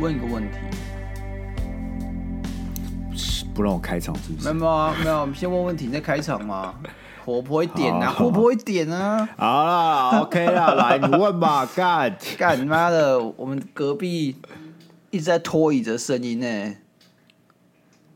[0.00, 0.56] 问一个问题，
[3.54, 4.50] 不让我开场是不是？
[4.50, 6.74] 没有啊，没有，先问问题再开场嘛，
[7.22, 9.28] 活泼一点啊，活泼一点啊。
[9.36, 12.16] 好啦，OK 啦，来你问吧， 干。
[12.38, 14.36] 干你妈的，我们隔壁
[15.10, 16.76] 一直在拖椅子的声音呢，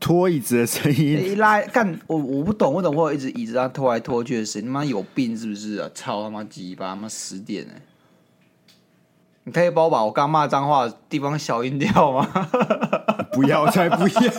[0.05, 4.67] 拖椅子的声音，一拉干我我不懂，为什么会一直椅子上拖来拖去的声音？
[4.67, 5.89] 你妈有病是不是啊？
[5.95, 7.73] 操他妈鸡巴，他妈十点呢。
[9.45, 12.23] 你可以帮我把我刚骂脏话的地方消音掉吗？
[13.33, 14.31] 不要，才不要！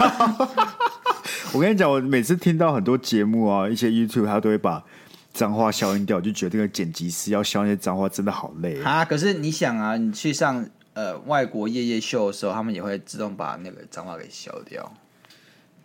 [1.53, 4.85] 我跟你讲，我每次听到很多节目啊，一些 YouTube 他都会把
[5.33, 9.05] 脏话消音掉，就觉得那个剪辑师要消那些脏话真的好累啊！
[9.05, 14.93] 可是你想啊，你去上呃外国夜夜秀的时候，他们也会自动把那个脏话给消掉。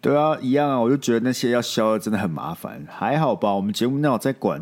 [0.02, 0.80] 对啊，一样啊！
[0.80, 2.86] 我就觉得那些要消的真的很麻烦。
[2.90, 4.62] 还好吧，我们节目那我在管。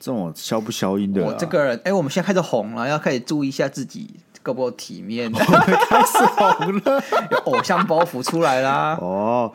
[0.00, 4.10] 这种消不消音的，我这个人，哎，我们现在开始红了，要开始注意一下自己
[4.42, 5.32] 够不够体面。
[5.32, 5.46] 我们
[5.88, 8.98] 开始红了，有 偶像包袱出来啦。
[9.00, 9.50] 哦，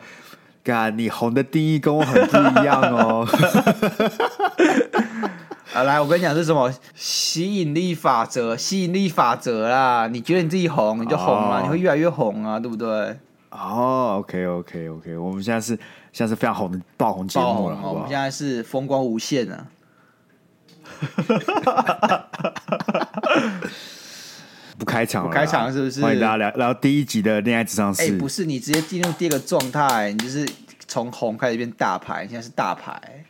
[0.64, 3.24] 干，你红的定义跟我很不一样哦。
[5.72, 8.56] 啊，来，我跟你讲是什么吸引力法则？
[8.56, 10.08] 吸引力法则啦！
[10.08, 13.16] 你觉得你自己红，你就红了，哦、你会越来越红啊，对不对？
[13.50, 15.76] 哦，OK，OK，OK，我们现在是
[16.12, 17.92] 现在是非常红的爆红节目了，好不好？
[17.92, 19.66] 我们现在是风光无限啊。
[24.78, 26.00] 不开场，不开场是不是？
[26.00, 28.02] 欢迎大家来来到第一集的恋爱智商是。
[28.02, 30.48] 哎，不是，你直接进入第二个状态，你就是
[30.86, 33.24] 从红开始变大牌，现在是大牌。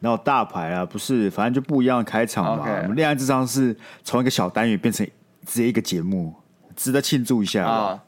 [0.00, 2.66] 然后大牌啊，不是，反正就不一样的开场嘛。
[2.66, 2.82] Okay.
[2.82, 5.06] 我们恋爱智商是从一个小单元变成
[5.46, 6.34] 直接一个节目，
[6.76, 8.02] 值得庆祝一下啊！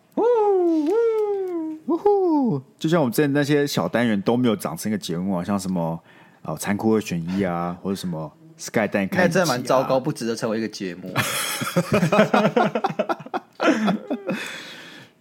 [2.78, 5.98] 就像我们之前那些小单元都没有长成一个节目啊，像什么。
[6.42, 11.12] 哦，残酷二选一啊， 或者什么 Sky 带你看，那真的蛮糟糕，不值得成为一个节目。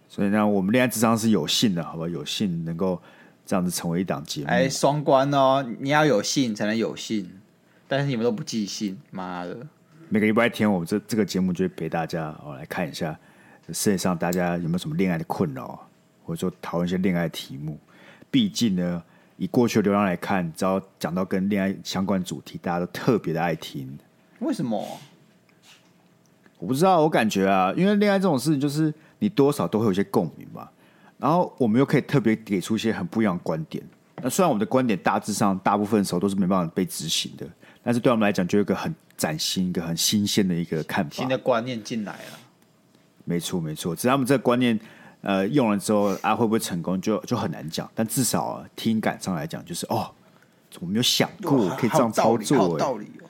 [0.08, 2.08] 所以呢，我们恋爱智商是有幸的，好吧？
[2.08, 3.02] 有幸能够
[3.44, 4.46] 这样子成为一档节目。
[4.46, 7.28] 哎，双关哦，你要有幸才能有幸，
[7.88, 9.66] 但是你们都不记性，妈的！
[10.08, 13.18] 每个礼拜天，我们这这个节目就会陪大家哦来看一下
[13.72, 15.85] 世界上大家有没有什么恋爱的困扰，
[16.26, 17.78] 或者说讨论一些恋爱题目。
[18.30, 19.02] 毕竟呢。
[19.38, 23.86] 以过去的流量来看，只要讲到跟恋爱相关主题，大家都特别的爱听。
[24.38, 24.82] 为什么？
[26.58, 30.72] 我不知道，我感觉啊，因为恋爱这种事情，就是你多少都会有一些共鸣吧。
[31.18, 33.84] 然后我们又可以特别给出一些很不一样的观点。
[34.22, 37.46] 那虽然我们的观点大致上大部分时候都是没办法被执行的，
[37.82, 42.38] 但是对我们来讲，就有一个很崭新、一个很新鲜的一个看法、新的观念进来了。
[43.26, 44.80] 没错，没错，只要我们这个观念。
[45.26, 47.90] 呃，用了之后啊，会不会成功就就很难讲。
[47.96, 50.08] 但至少啊，听感上来讲，就是哦，
[50.78, 53.26] 我没有想过可以这样操作，有道理哦。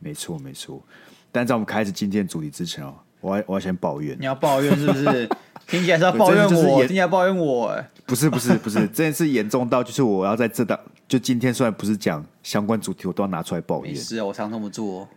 [0.00, 0.82] 没错，没错。
[1.30, 4.16] 但在我们开始今天的主题之前哦，我要我要先抱怨。
[4.18, 5.30] 你要抱怨是不是？
[5.68, 7.68] 听起来是要抱怨我，听起来抱怨我。
[7.68, 13.94] 哎，不是不是不是，这件事严重到就是我要在这档，就今天虽然不是讲相关主题，我都要拿出来抱怨。
[13.94, 15.08] 是啊，我常这么做。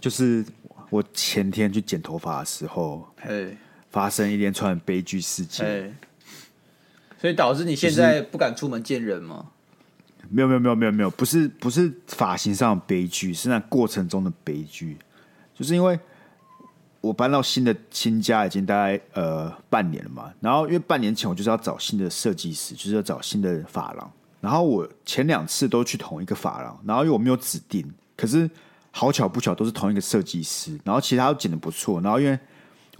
[0.00, 0.44] 就是
[0.90, 3.56] 我前天去剪头发的时候，嘿。
[3.90, 5.94] 发生一连串悲剧事件，欸，
[7.20, 9.46] 所以导致你现在不敢出门见人吗？
[10.28, 14.96] 没有没有没有没有没有，不是不是发型上的悲剧，是那过程中的悲剧。
[15.52, 15.98] 就是因为
[17.00, 27.84] 我搬到新的新家已经大概呃半年了嘛，然后因为半年前我就是要找新的设计师，就是要找新的发廊，然后我前两次都去同一个发廊，然后因为我没有指定，
[28.16, 28.48] 可是
[28.92, 32.38] 好巧不巧都是同一个设计师，然后其他都剪的不错，然后因为。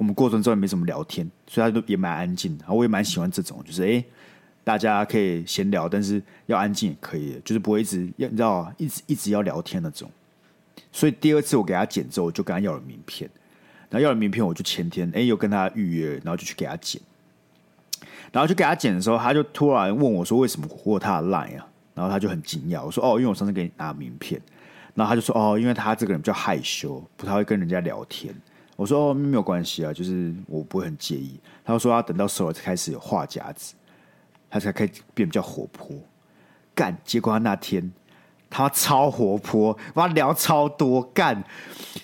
[0.00, 2.56] 我们过程中也没怎么聊天，所以他都也蛮安静。
[2.58, 4.02] 然后我也蛮喜欢这种，就是哎，
[4.64, 10.10] 大家可以闲聊，但是要安静也可以，就是不会一直要你知道一直一直要聊天那种。
[10.90, 13.28] 所以第二次我给他剪之后，我就跟他要了名片。
[13.90, 16.98] 然后要了名片，我就前天哎又跟他预约，然后就去给他剪。
[18.32, 24.40] 然后就给他剪的时候，他就突然问我说：“为什么我他的 line 啊？”然后他就很惊讶，我说：“哦，因为我上次给你拿名片。”
[24.96, 28.34] 然后他就说：“哦，因为他这个人比较害羞，不太会跟人家聊天。”
[28.80, 31.38] 我说哦，没有关系啊，就是我不会很介意。
[31.62, 33.74] 他说他等到时候才开始有话匣子，
[34.48, 35.94] 他才开始变比较活泼。
[36.74, 37.92] 干，结果他那天
[38.48, 41.44] 他超活泼，跟他聊超多干，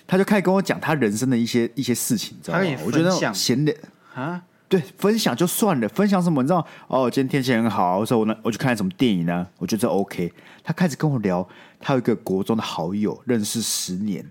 [0.07, 2.67] 他就开始跟我讲他人生的一些一些事情，你知道吗？
[2.85, 3.75] 我觉得闲的
[4.15, 6.43] 啊，对，分享就算了，分享什么？
[6.43, 9.47] 你知道哦，今天天气很好，我说我呢，我去看什么电影呢？
[9.57, 10.31] 我觉得这 OK。
[10.63, 11.49] 他开始跟我聊，
[11.81, 14.31] 他有一个国中的好友，认识十年，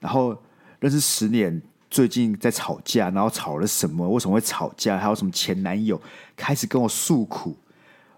[0.00, 0.36] 然后
[0.80, 1.62] 认识十年。
[1.90, 4.08] 最近在吵架，然后吵了什么？
[4.08, 4.98] 为什么会吵架？
[4.98, 6.00] 还有什么前男友
[6.36, 7.56] 开始跟我诉苦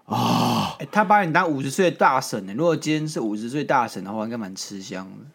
[0.05, 0.75] 啊？
[0.79, 2.53] 欸，他把你当五十岁的大神呢？
[2.53, 5.25] 如果今天是五十岁大神的话，应该蛮吃香的。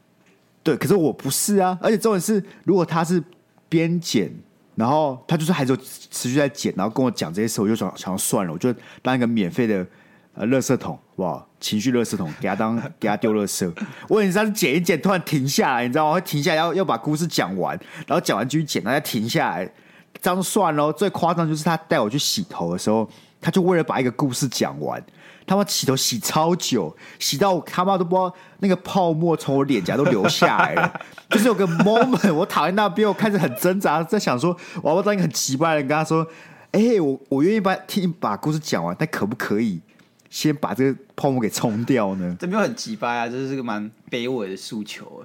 [0.63, 3.23] 对，可是我不是啊，而且重点是，如果他是
[3.69, 4.31] 边剪，
[4.75, 5.77] 然后他就是还是
[6.11, 9.87] 持续在剪，然后跟我讲这些事，我就想想算了，我就当一个免费的
[10.37, 13.71] 呃垃圾桶，哇，情绪垃圾桶，给他当给他丢垃圾。
[14.09, 16.15] 我以为他是剪一剪，突然停下来，你知道吗？
[16.15, 19.69] 会停下来要要把故事讲完，然后讲完继续剪，然后再停下来，
[20.21, 20.93] 这样算喽。
[20.93, 23.09] 最夸张就是他带我去洗头的时候，
[23.41, 25.03] 他就为了把一个故事讲完。
[25.49, 31.01] 他妈洗头洗超久，洗到我他妈都不知道那个泡沫从我脸颊都流下来了。
[31.31, 34.51] 就是有个 moment，我躺在那边，我开始很挣扎，在想说，
[34.83, 36.27] 我要不要当一个很奇怪的人跟他说
[36.73, 39.81] ：“哎、我我愿意把听把故事讲完，但可不可以
[40.37, 45.25] 先把这个泡沫给冲掉呢？”这没有很奇葩啊，这是个蛮卑微的诉求。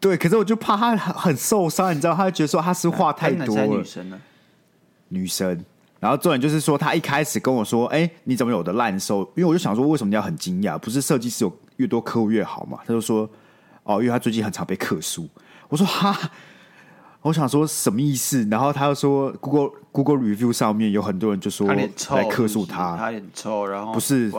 [0.00, 3.66] 对，可是我就怕他很很受伤，你知道，他就觉得说他是话太多了。
[3.66, 4.20] 女生呢？
[5.08, 5.64] 女生。
[6.00, 10.76] 然后重点就是说，他一开始跟我说：“哎，你怎么有的烂收？”因为我就想说，为什么你要很惊讶？
[10.78, 12.78] 不是设计师有越多客户越好嘛？
[12.84, 13.28] 他就说
[13.84, 15.28] ：“哦，因为他最近很常被客诉。”
[15.68, 16.18] 我说：“哈，
[17.20, 24.30] 我想说什么意思？”然后他又说：“Google Google Review 上面有很多人就说来克诉他，他很臭，然后不是，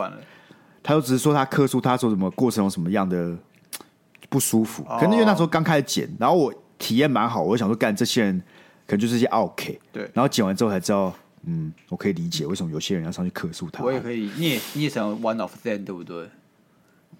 [0.82, 3.36] 他就只是说他克诉，他说什么过程有什么样的
[4.28, 4.82] 不舒服。
[4.84, 8.42] 可能因为那时候刚开始剪，然后我体验蛮好，我就想说，干这些人
[8.86, 9.78] 可能就是一些 OK。
[9.92, 11.14] 对，然后剪完之后才知道。
[11.44, 13.82] 嗯，我可以理解为什么有些人要上去克诉他。
[13.82, 16.30] 我也可以，你也你也想 one of them，对不对？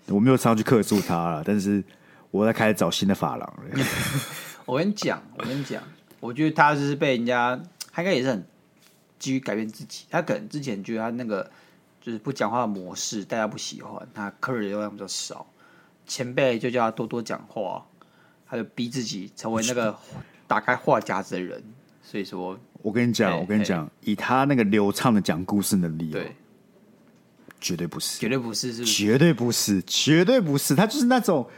[0.07, 1.83] 我没有上去克诉他了， 但是
[2.31, 3.55] 我在开始找新的发廊。
[4.65, 5.83] 我跟你讲，我跟你讲，
[6.21, 7.61] 我觉得他就是被人家，
[7.93, 8.45] 他应该也是很
[9.19, 10.07] 急于改变自己。
[10.11, 11.49] 他可能之前觉得他那个
[12.01, 15.47] 就是不讲话的模式，大家不喜欢，他客人流量比较少，
[16.07, 17.87] 前辈就叫他多多讲话，
[18.49, 19.97] 他就逼自己成为那个
[20.49, 21.63] 打开话匣子的人。
[22.03, 22.59] 所以说。
[22.83, 26.35] 我跟你讲，我跟你讲，以他那个流畅的讲故事能力，对，
[27.61, 31.49] 绝对不是，绝对不是，是绝对不是，绝对不是，他就是那种，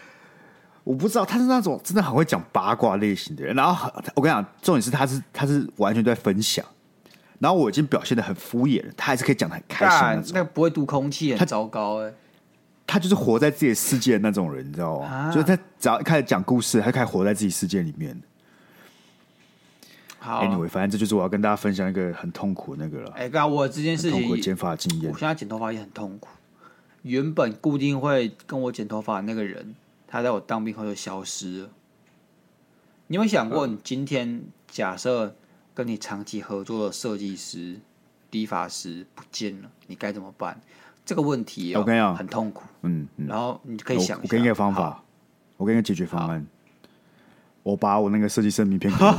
[0.85, 3.57] 我不知道，他是那种真的很会讲八卦类型的人。
[3.57, 6.65] 然后我跟你讲，重点是他是他是完全在分享，
[7.39, 10.31] 然后我已经表现的很敷衍了，他还是可以讲的很开心那种。
[10.35, 12.13] 那个不会读空气，很糟糕哎。
[12.87, 15.07] 他就是活在自己的世界的那种人，你知道吗？
[15.07, 18.21] 啊、就是他只要一开始讲故事，他就开始活在自己世界里面。
[20.19, 23.11] 好，Anyway，反正这就是我要跟大家分享一个很痛苦的那个了。
[23.17, 25.11] 哎，刚刚我这件事情，痛苦的剪发经验。
[25.11, 26.29] 我现在剪头发也很痛苦。
[27.03, 29.75] 原本固定会跟我剪头发的那个人，
[30.15, 31.71] 他在我当兵后就消失了。
[33.09, 35.35] 你有没有想过，你今天假设
[35.75, 37.81] 跟你长期合作的设计师、
[38.31, 40.61] 理发师不见了，你该怎么办？
[41.05, 42.63] 这个问题我跟你讲很痛苦。
[42.83, 45.03] 嗯，嗯，然后你可以想，我给你一个方法，
[45.57, 46.47] 我给你个解决方案。
[47.65, 49.11] 我把我那个设计师名片给你。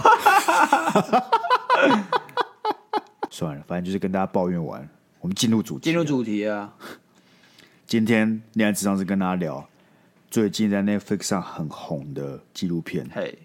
[3.30, 4.88] 算了，反正就是跟大家抱怨完，
[5.19, 5.83] 我们进入主题。
[5.83, 6.74] 进入主题啊！
[7.86, 9.68] 今天恋爱智商是跟大家聊
[10.36, 13.38] 最近在 Netflix 上很红的纪录片，嘿、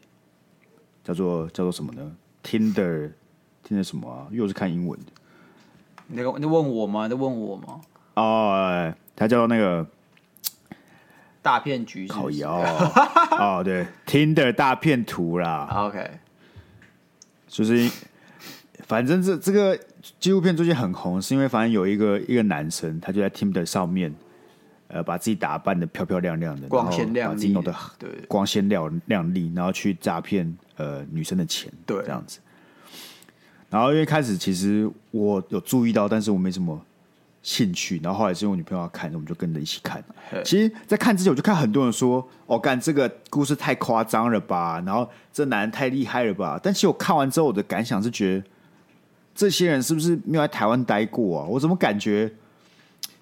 [1.05, 4.27] 叫做叫做什么呢？Tinder，Tinder 什么啊？
[4.33, 5.13] 又是看英文的。
[6.09, 7.07] 你你问我吗？
[7.07, 7.81] 你问我吗？
[8.15, 9.87] 哦，他叫做那个。
[11.41, 12.57] 大骗局是是，靠腰
[13.39, 15.69] 哦，对，Tinder 大骗图啦。
[15.73, 16.11] OK，
[17.47, 17.89] 就是
[18.81, 19.79] 反正这这个
[20.19, 24.13] 纪录片最近很红，是因为反正有一个一个男生，他就在 Tinder 上面，
[24.93, 32.41] 呃，把自己打扮的漂漂亮亮的，光鲜亮丽，把自己弄得对光鲜亮亮丽，然后去诈骗呃女生的钱，对，这样子。
[33.69, 36.81] 然后因为开始其实我有注意到，但是我没什么。
[37.43, 40.05] 兴趣，然后后来是因为我女朋友要看，我们就跟着一起看。
[40.45, 46.61] 其实，在看之前，我就看很多人说：“哦，干这个故事太夸张了吧？”然后这男人太厉害了吧？
[46.63, 48.45] 但其实我看完之后，我的感想是觉得，
[49.35, 51.47] 这些人是不是没有在台湾待过啊？
[51.47, 52.31] 我怎么感觉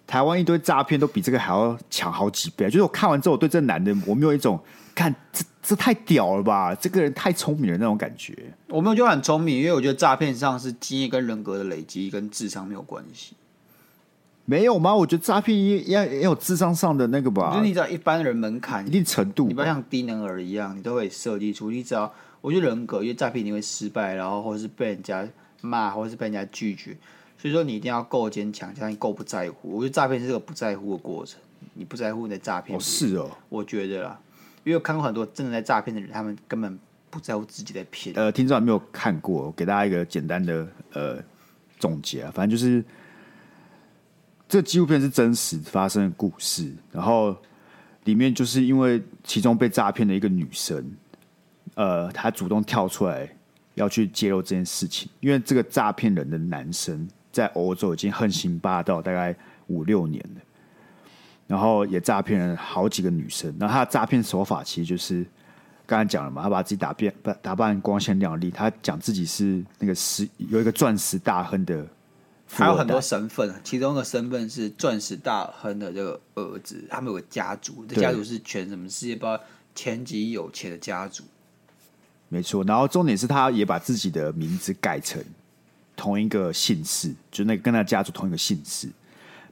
[0.08, 2.64] 台湾一堆诈骗都比这个还要强好几倍？
[2.64, 4.58] 就是我看完之后，我对这男的我没有一种
[4.94, 6.74] 看这这太屌了吧？
[6.74, 8.34] 这个人太聪明了那种感觉。
[8.68, 13.34] 我没有觉得很聪明，因为我觉得诈骗上是经验跟人格的累积，跟智商没有关系。
[14.46, 14.94] 没有吗？
[14.94, 17.50] 我觉得诈骗也要也有智商上的那个吧。
[17.52, 21.70] 就是你只要一般人门槛一定程度，你不要像低能儿一样，你都会设计出。
[21.70, 22.10] 你只要
[22.40, 25.28] 我觉得人格，因为诈骗你会失败，然后或者是被人家
[25.60, 26.96] 骂，或者是被人家拒绝。
[27.38, 29.70] 所以说你一定要够坚强，加上你够不在乎。
[29.70, 31.40] 我觉得诈骗是个不在乎的过程，
[31.72, 32.76] 你不在乎你的诈骗。
[32.76, 34.20] 哦，是哦，我觉得啦，
[34.64, 36.78] 因为我看过很多真的在诈骗的人，他们根本
[37.08, 38.14] 不在乎自己在骗。
[38.16, 41.18] 呃，听众还没有看过，我给大家一个简单的呃
[41.78, 42.84] 总结啊，反正就是。
[44.50, 47.36] 这纪录片是真实发生的故事，然后
[48.04, 50.90] 里面就是因为其中被诈骗的一个女生，
[51.74, 53.30] 呃，她主动跳出来
[53.74, 59.34] 要去揭露这件事情，因为这个诈骗人的男生在欧洲已经横行霸道大概
[59.66, 60.40] 五六年了，
[61.46, 63.54] 然后也诈骗了好几个女生。
[63.58, 65.26] 然后他的诈骗手法其实就是
[65.86, 71.86] 刚才讲了嘛，他把自己打扮打扮光鲜亮丽，他讲自己是那个石有一个钻石大亨的，
[72.50, 79.40] 还有很多身份，其中一个身份是钻石大亨的这个儿子，他们有个家族，这家族是全什么世界不知道
[79.74, 81.24] 前几有钱的家族。
[82.30, 85.22] 没错，然后重点是他也把自己的名字改成
[85.98, 88.88] 同一个姓氏，就那个跟他家族同一个姓氏，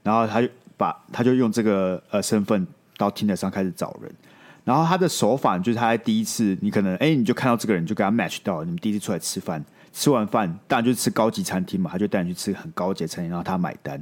[0.04, 2.64] 然后他就把他就用这个呃身份
[2.96, 4.14] 到天台上开始找人，
[4.62, 13.96] 然后他的手法就是他在第一次你可能哎你就看到这个人就跟他 match 到，你们第一次出来吃饭，吃完饭当然就是吃高级餐厅嘛，他就带你去吃很高级的餐厅，然后他买单，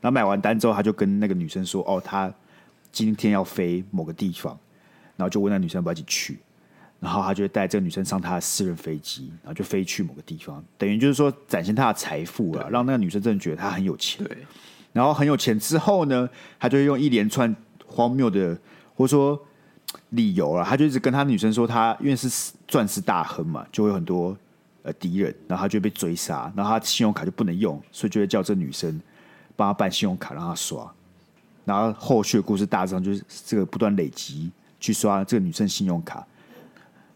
[0.00, 2.32] 然后买完单之后他就跟那个女生说哦他
[2.92, 4.56] 今天要飞某个地方，
[5.16, 6.38] 然后就问那女生要不要一起去。
[7.00, 14.26] 然后他就会带这个女生上他的私人飞机，然后就飞去某个地方，等于就是说展现他的财富啊，让那个女生真的觉得他很有钱。
[14.26, 14.38] 对。
[14.92, 16.28] 然后很有钱之后呢，
[16.58, 17.54] 他就会用一连串
[17.86, 18.58] 荒谬的
[18.96, 19.40] 或者说
[20.10, 24.36] 理由啊，他就一直跟他女生说他，因为是钻石大亨嘛，就会有很多
[24.82, 29.00] 呃敌人，然后他就被追杀，然后他信用卡就不能用，所以就会叫这女生
[29.54, 30.90] 帮他办信用卡让他刷。
[31.64, 34.50] 然后后续的故事大致上就是这个不断累积
[34.80, 36.26] 去刷这个女生信用卡。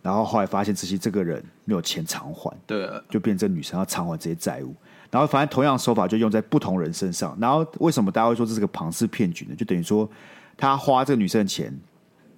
[0.03, 4.75] 然后后来发现，这些这个人没有钱偿还，对，就变成女生要偿还这些债务。
[5.13, 7.37] 然后反正同样的手法就用在不同人身上。
[7.41, 9.55] 然后为什么大家会说这是个庞氏骗局呢？
[9.55, 10.09] 就等于说
[10.57, 11.73] 他花这个女生的钱，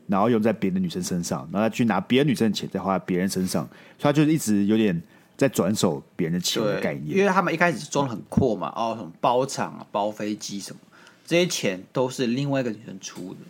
[0.06, 3.66] 然后用在别的女生身上，然后他去拿别的女生的钱再花在别人身上，
[3.98, 5.00] 所以他就是一直有点
[5.36, 7.16] 在转手别人的钱的概念。
[7.16, 10.80] 因为他们一开始装的很阔嘛，哦，什么包场啊、包飞机什么，
[11.24, 13.40] 这些钱都是另外一个女生出的。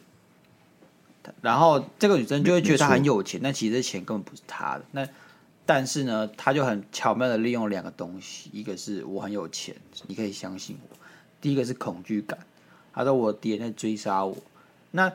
[1.40, 4.84] 然后这个女生就会觉得她很有钱，但其实这钱根本不是她的。
[4.92, 5.06] 那
[5.66, 9.74] 但是呢，她就很巧妙的利用两个东西，一个是我很有钱，
[10.06, 10.96] 你可以相信我；
[11.40, 12.38] 第一个是恐惧感，
[12.92, 14.36] 她说我敌人在追杀我。
[14.90, 15.10] 那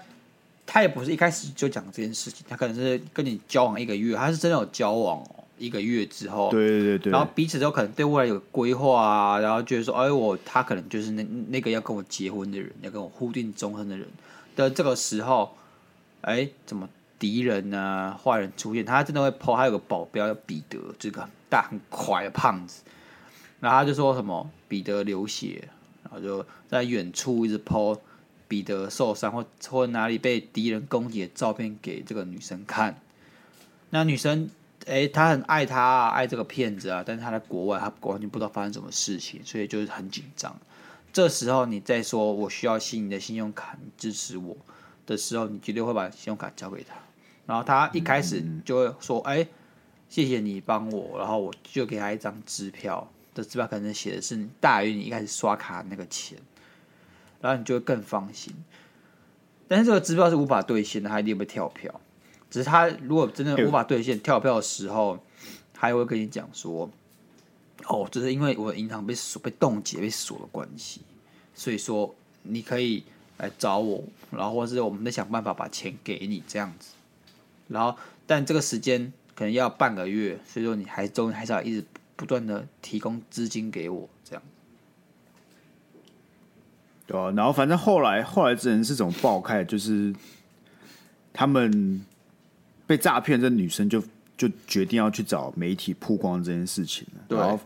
[0.65, 14.07] 她也不是一开始就讲这件事情，她可能是跟你交往一个月，她是真的有交往哦，一个月之后，对对对，然后彼此都可能对未来有规划啊，然后觉得说，哎，我他可能就是那那个要跟我结婚的人，要跟我互定终身的人
[14.55, 15.55] 的这个时候。
[16.21, 19.55] 哎，怎么敌人呢、坏人出现，他真的会抛。
[19.55, 22.83] 他有个保镖叫彼得，这个很大很快的胖子。
[23.59, 25.67] 然后他就说什么彼得流血，
[26.03, 27.97] 然后就在远处一直抛
[28.47, 32.99] 彼得受伤或或哪里被敌人攻击的照片给这个女生看。
[33.89, 34.49] 那女生
[34.85, 40.55] 哎，她很爱他、啊，爱这个骗子啊，但是他在国外，他完全不知道发生什么事情，所以就是很紧张。
[41.11, 44.55] 这时候你再说我需要新的信用卡，你支持我。
[45.09, 46.93] 的时候，你绝对会把信用卡交给他，
[47.47, 49.47] 然后他一开始就会说：“哎、嗯，
[50.07, 56.37] 谢谢你帮我。”然后我就给他一张支票，这支票可能写的是大于你一开始刷卡那个钱，
[57.41, 58.53] 然后你就会更放心。
[59.67, 61.99] 但是这个支票是无法兑现的，他一定会跳票。
[62.51, 65.17] 只是他如果真的无法兑现跳票的时候，
[65.73, 66.87] 他还会跟你讲说
[67.89, 71.01] ：“哦，这是因为我的银行被锁、被冻结、被锁的关系，
[71.55, 72.13] 所以说
[72.43, 73.03] 你可以。”
[73.39, 76.91] 来找我，然后或是我们再想办法把钱给你这样子，
[77.69, 84.43] 然后但这个时间可能要半个月，所以说你还终还是要一直不断的提供资金给我这样，
[87.07, 90.13] 对啊，然后反正后来后来这人是怎么爆开，就是
[91.31, 92.05] 他们
[92.85, 94.03] 被诈骗，这女生就
[94.37, 97.23] 就决定要去找媒体曝光这件事情了。
[97.29, 97.57] 对，然后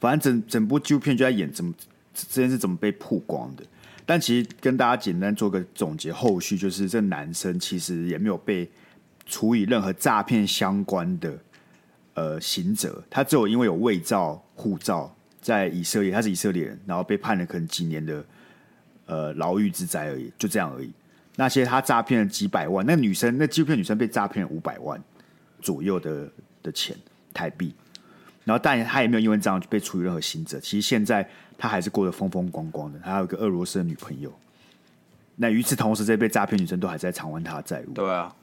[0.00, 1.72] 反正整整部纪录片就在演怎么
[2.12, 3.64] 这件事怎么被曝光的。
[4.10, 8.68] 但其实跟大家简单做个总结，后续就是这男生其实也没有被
[9.24, 11.38] 处以任何诈骗相关的
[12.14, 18.24] 呃刑责，他只有因为有伪造护照在以色列，他是以色列人，然后被判了可能几年的
[19.06, 20.90] 呃牢狱之灾而已，就这样而已。
[21.36, 25.00] 那些他诈骗了几百万，那女生那纪录片女生被诈骗了五百万
[25.60, 26.28] 左右的
[26.64, 26.96] 的钱
[27.32, 27.72] 台币，
[28.42, 30.58] 然后但他也没有因为这样被处以任何刑责。
[30.58, 31.30] 其实现在。
[31.60, 34.32] 他还是过得风风光光的，他还有个俄罗斯的女朋友。
[35.36, 37.92] 那与此同时，这被诈骗女生都还在偿还他的债务。
[37.92, 38.34] 对啊，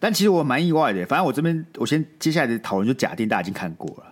[0.00, 1.04] 但其实我蛮意外的。
[1.06, 4.04] 反正我这边，我先接下来的讨论就假定大家已经看过了。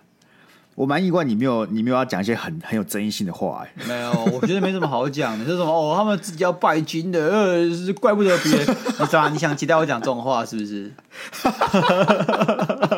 [0.75, 3.65] 我蛮意外，你没有，你没有要讲一些很很有争议性的话。
[3.65, 5.43] 哎，没有，我觉得没什么好讲的。
[5.43, 5.71] 是什么？
[5.71, 7.67] 哦，他们自己要拜金的，呃，
[7.99, 8.75] 怪不得别人。
[8.99, 9.27] 你啥？
[9.29, 10.91] 你想期待我讲这种话是不是？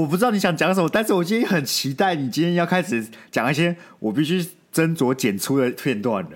[0.00, 6.30] 我不知道你想讲什么，但是我今天很期待你今天要开始讲一些我必须斟酌剪出的片段了。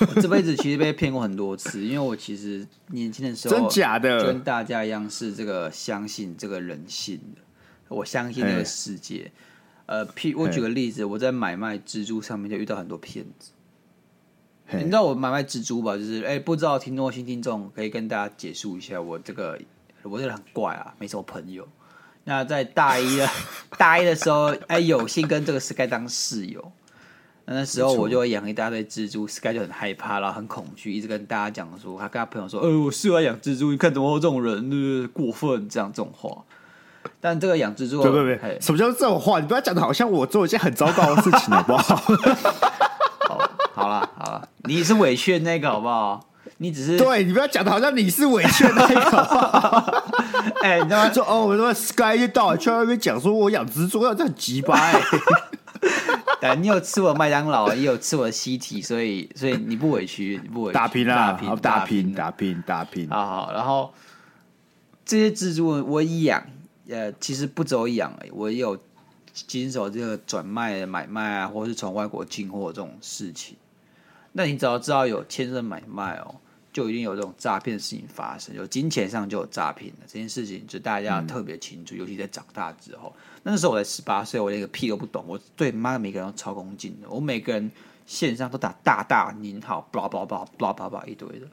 [0.00, 7.40] 我这辈子其实被骗过很多次，因为我其实年轻的时候真假的跟大家一样是这个相信这个人性的，
[7.88, 9.32] 我相信这个世界。
[9.86, 13.52] 呃，譬我举个例子，我在买卖蜘蛛上面就遇到很多骗子。
[14.72, 15.96] 你知道我买卖蜘蛛吧？
[15.96, 19.58] 就是哎、欸，不知道听众新听众可以跟大家解释一下，我这个
[20.02, 21.66] 我这个人很怪啊，没什么朋友。
[22.24, 23.28] 那在大一的
[23.78, 26.72] 大一的时候，哎、欸，有幸跟这个 Sky 当室友。
[27.46, 36.30] 那那时候我就养一大堆蜘蛛，Sky 就很害怕，然后很恐惧，一直跟大家讲说，他跟他朋友说，哎、欸，我室友爱养蜘蛛，你看怎么会这种人，就是过分这样这种话。
[37.18, 39.40] 但这个养蜘蛛，对对对，什么叫这种话？
[39.40, 41.96] 你不要讲的好像我做一件很糟糕的事情，好不好？
[43.26, 46.20] 好，好了好了，你是委屈的那个，好不好？
[46.58, 49.99] 你只是对你不要讲的好像你是委屈的那个。
[50.62, 51.12] 哎、欸，你知道吗？
[51.12, 54.74] 说哦，我说 Sky 就到去那边讲说我养蜘蛛要这样鸡巴。
[54.74, 55.00] 哎，
[56.40, 63.08] 对，你有吃我麦当劳，也有吃我的西体，所以所以你不委屈，你不委屈，打拼啦，打拼打拼打拼打拼。
[63.08, 63.92] 好好，然后
[65.04, 66.42] 这些蜘蛛我养。
[66.88, 68.76] 呃，其实不只有养哎，我也有
[69.32, 73.56] 经手这个转卖、买卖啊，或是从外国进货这种事情。
[74.32, 76.34] 那你只要知道有牵涉买卖哦，
[76.72, 81.94] 就一定有这种诈骗的事情发生，有金钱上就有诈骗的这件事情，就大家要特别清楚。
[81.94, 87.70] 嗯、尤其在长大之后，那时候我才十八岁，我连个屁都不懂，我对妈每个人都超恭敬的，我每个人
[88.06, 91.46] 线上都打大大您好，巴拉巴拉巴拉巴拉一堆的。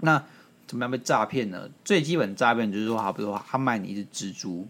[0.00, 0.22] 那。
[0.64, 1.68] 怎么样被诈骗呢？
[1.84, 4.66] 最基本诈骗就是说，好比如说他卖你一只蜘蛛，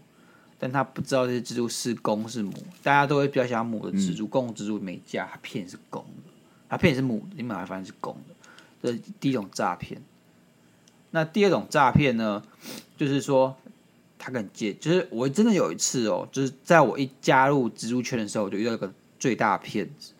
[0.59, 6.31] 但他不知道这些蜘蛛是公是母，大家都会比较想要母的蜘蛛，嗯、公蜘蛛没价，他骗你是公的，
[6.67, 8.32] 他骗你是母的，你买来发现是公的，
[8.83, 10.01] 这第一种诈骗。
[11.11, 12.43] 那第二种诈骗呢，
[12.97, 13.55] 就是说
[14.19, 20.13] 他跟你借，就是我真的有一次哦，就是在我一加入蜘蛛圈的时候，我就遇到一个最大骗子。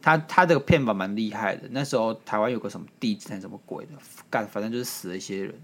[0.00, 3.92] 他他这个骗法蛮厉害的，那时候台湾有个什么地震什么鬼的，
[4.30, 5.54] 干反正就是死了一些人，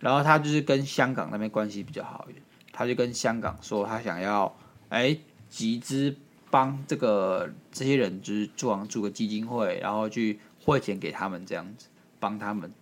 [0.00, 4.54] 然后他就是跟香港那边关系比较好一点，他就跟香港说他想要
[4.88, 5.16] 哎
[5.48, 6.14] 集资
[6.50, 11.86] 帮这个这些人就是做住个基金会，然后去汇钱给他们这样子
[12.18, 12.72] 帮他们，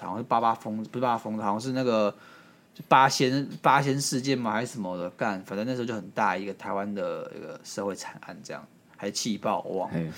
[0.00, 2.14] 好像是八八风不是八八风，好像是那个
[2.88, 8.66] 八仙八仙事件嘛还是什么的干，反正那时候就很大一个台湾的一个社会惨案这样。
[8.96, 10.12] 还气爆，我忘了。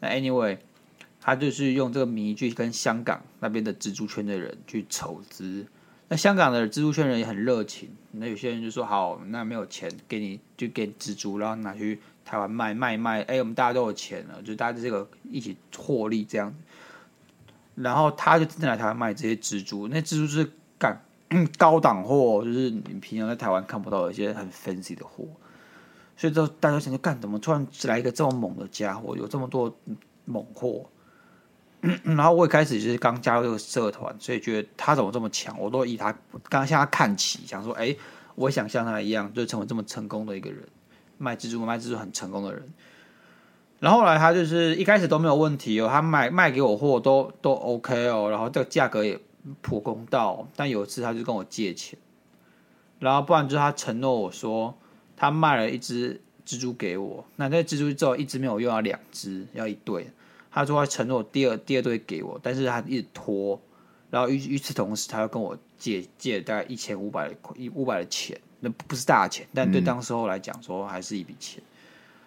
[0.00, 0.56] 那 anyway，
[1.20, 5.64] 他就是用这个名义去跟香港那边的蜘蛛圈的人去筹资。
[6.08, 7.90] 那香港的蜘蛛圈人也很热情。
[8.12, 13.22] 那有些人就说：“好，那没有钱给你，就给蜘蛛，然后拿去台湾卖卖卖。
[13.22, 16.54] 哎，我们大家都有钱了，就大家这个一起获利这样。
[17.74, 19.88] 然后他就真的来台湾卖这些蜘蛛。
[19.88, 21.02] 那蜘蛛是干
[21.58, 25.26] 高档货，就是你平常在台湾看不到的一些很 fancy 的货。
[26.16, 29.74] 所以，就大家想，就干怎么突然来一个这么猛的家伙，有这么多
[30.26, 30.86] 猛货？
[32.04, 36.14] 然后我一开始就是刚加入这个社团，所以觉得他怎么这么强，我都以他
[36.48, 37.96] 刚向他看齐，想说，哎，
[38.34, 40.62] 我想像他一样，就成为这么成功的一个人，
[41.20, 42.66] 卖蜘蛛卖蜘蛛很成功的人。
[43.78, 49.16] 然后后来他就是一开始都没有问题哦，他卖卖给我货都都 OK 哦，然后这个价格也
[49.60, 50.48] 普公道。
[50.56, 51.96] 但有一次他就跟我借钱，
[52.98, 54.74] 然后不然就是他承诺我说。
[55.22, 60.06] 他卖了一只蜘蛛给我，那那蜘蛛之后一只没有用，要两只，要一对。
[60.50, 63.60] 他说他承诺第二第二对给我，但是他一直拖，
[64.08, 71.62] 然后与与此同时，他又跟我借借大概一千五百块一五百的钱，那不是大钱，但对当时候来讲说还是一笔钱。
[71.62, 71.66] 嗯、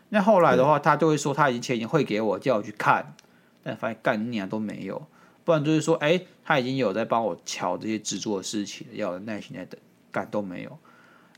[0.09, 3.15] 那后来的话，他就会说他已经钱已经汇给我，叫我去看，
[3.63, 5.05] 但发现干你啊都没有，
[5.43, 9.79] 不然就是说，哎、欸，他已经有在帮我瞧这些制作的事情，要耐心在等，
[10.11, 10.77] 干都没有。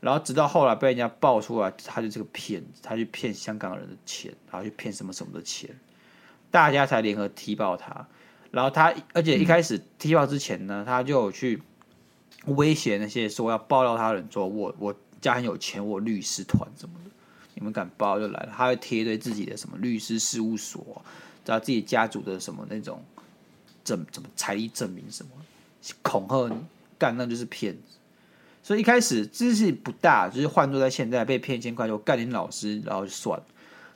[0.00, 5.70] 然后直到后来被人家爆出来，他就是个骗子，他去骗香港人的钱，然后去骗什么什么的钱，
[6.50, 8.06] 大家才联合踢爆他。
[8.50, 11.62] 然后他，而且一开始踢爆之前呢，他就有去
[12.46, 17.10] 威胁那些说要爆料他人，说我我家很有钱，我律师团什么的，
[17.54, 18.52] 你们敢爆就来了。
[18.56, 21.02] 他会贴一堆自己的什么律师事务所，
[21.44, 23.02] 找自己家族的什么那种
[23.84, 25.30] 证，怎么财力证明什么，
[26.02, 26.56] 恐吓你，
[26.98, 27.80] 干那就是骗子。
[28.62, 33.44] 所以一开始知识不大，就是换作在现在被骗一千块就干点老师，然后就算了。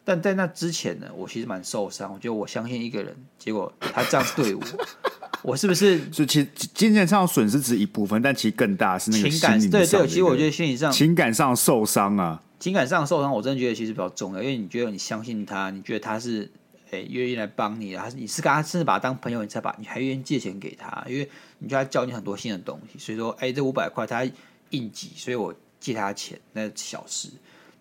[0.05, 2.13] 但在那之前呢，我其实蛮受伤。
[2.13, 4.63] 我觉得我相信一个人，结果他这样对我，
[5.45, 5.99] 我是不是？
[6.13, 9.59] 所以其实金钱上损失只一部分，但其实更大是那个情感。
[9.71, 16.51] 对对，其实我觉得心理上、情感上受伤啊，情感上受伤，我真的觉得其实比较重要，因为你觉得你相信他，你觉得他是
[16.91, 22.99] 诶愿意来帮你，还是你是跟他甚至把他当朋友，你才把你还愿意借钱给他，因为你觉得他教你很多新的东西。
[22.99, 24.27] 所以说，哎，这五百块他。
[24.73, 27.29] 应急，所以我借他钱，那是小事，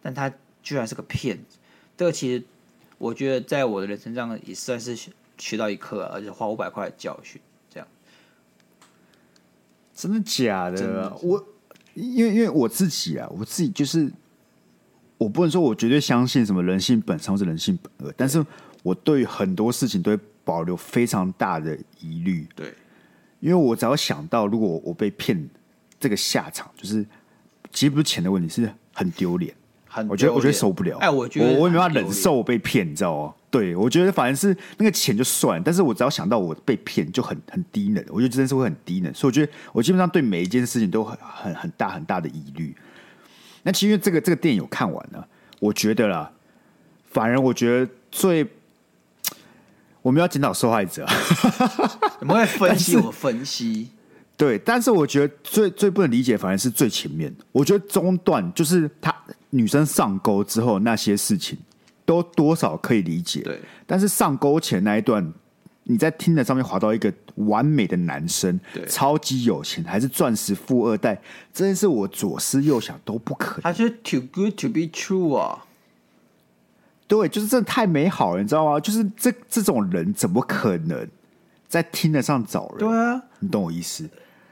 [0.01, 0.27] 但他
[0.63, 1.59] 居然是个骗子。
[1.95, 2.43] 这个其实
[2.97, 4.97] 我觉得在我的人生上也算是
[5.37, 7.39] 学到一课，而且花五百块的教训。
[9.99, 10.77] 真的假的？
[10.77, 11.45] 的我
[11.93, 14.09] 因为因为我自己啊，我自己就是
[15.17, 18.43] 我不能说我绝对相信什么人性本善或是人性本恶，但是
[18.81, 22.47] 我对很多事情都会保留非常大的疑虑。
[22.55, 22.73] 对，
[23.41, 25.49] 因为我只要想到如果我被骗，
[25.99, 27.05] 这个下场就是
[27.73, 29.53] 其实不是钱的问题，是很丢脸。
[29.85, 30.97] 很我觉得我觉得受不了。
[30.99, 33.33] 哎，我觉得我我也没办法忍受我被骗，你知道吗？
[33.51, 38.03] 对，我觉得反而是那个钱就算，但是我只要想到我被骗，就很很低能。
[38.09, 42.75] 我觉得真的是会很低能，所以我觉得我基本上对每一件事情都很很很大很大的疑虑。
[43.63, 45.27] 那其实这个这个电影有看完了，
[45.59, 46.31] 我觉得啦，
[47.11, 48.47] 反而我觉得最
[50.01, 51.05] 我们要检讨受害者，
[52.19, 53.89] 我们会分 析，我们分析。
[54.37, 57.35] 对，但是我觉得最最不能理解，反而是最前面。
[57.51, 59.13] 我觉得中段就是他
[59.49, 61.57] 女生上钩之后那些事情，
[62.09, 63.41] 都多少可以理解。
[63.41, 65.31] 对，但是上钩前那一段，
[65.83, 71.21] 你在听的上面滑到一个完美的男生，对，超级有钱，还是钻石富二代，
[71.53, 73.61] 这件事我左思右想都不可能。
[73.61, 75.65] 他是 too good to be true 啊。
[77.07, 78.79] 对，就是真的太美好了，你知道吗？
[78.79, 81.07] 就是这这种人怎么可能
[81.67, 82.79] 在听得上找人？
[82.79, 84.09] 对啊，你懂我意思？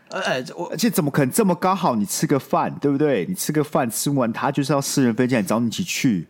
[0.09, 1.95] 哎，我而且怎么可能这么刚好？
[1.95, 3.25] 你吃个饭，对不对？
[3.27, 6.27] 你吃个饭，吃完他就是要私人飞机来找你一起去，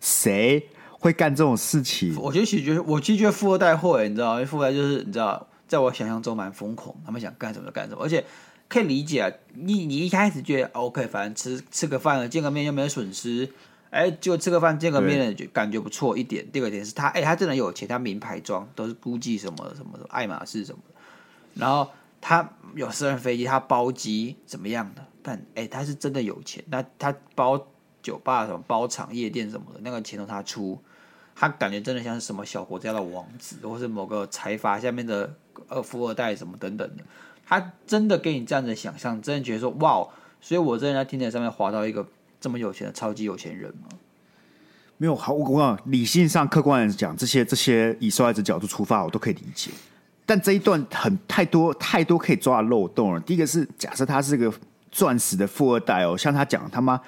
[0.00, 2.16] 谁会干这种事情？
[2.16, 8.24] 我觉得其实我其实觉得富二代会，你知道，因为富二代就是你知道，在我想象中蛮疯狂，他们想干什么就干什么，而且
[8.68, 9.30] 可以理解啊。
[9.54, 13.48] 你你一开始觉得 OK，反正吃吃个饭了，见个面又没有损失，
[13.90, 16.50] 哎，就吃个饭见个面就感觉不错一点。
[16.50, 20.94] 第二个点是他，哎，他真的有钱，他名牌装都是 GUCCI 什么什么，爱马仕什么的，
[21.54, 21.88] 然后。
[22.20, 25.06] 他有私人飞机，他包机怎么样的？
[25.22, 26.64] 但哎、欸，他是真的有钱。
[26.66, 27.64] 那他包
[28.02, 30.78] 酒吧什么，包场夜店什么的，那个钱都他出。
[31.34, 35.32] 他感觉真的像是什么小国家的王子，或是某个财阀下面的
[35.68, 37.04] 呃富二代什么等等的。
[37.46, 40.06] 他真的给你这样的想象，真的觉得说哇，
[40.40, 42.04] 所以我真的在听台上面划到一个
[42.40, 43.88] 这么有钱的超级有钱人吗？
[44.96, 49.70] 没有，好，我跟你讲，理性上客观来讲，这些这些以受害者角度出发，我都可以理解。
[50.26, 53.20] 但这一段很太多太多可以抓漏洞了。
[53.20, 54.52] 第一个是假设他是个
[54.90, 57.00] 钻石的富二代哦，像他讲他妈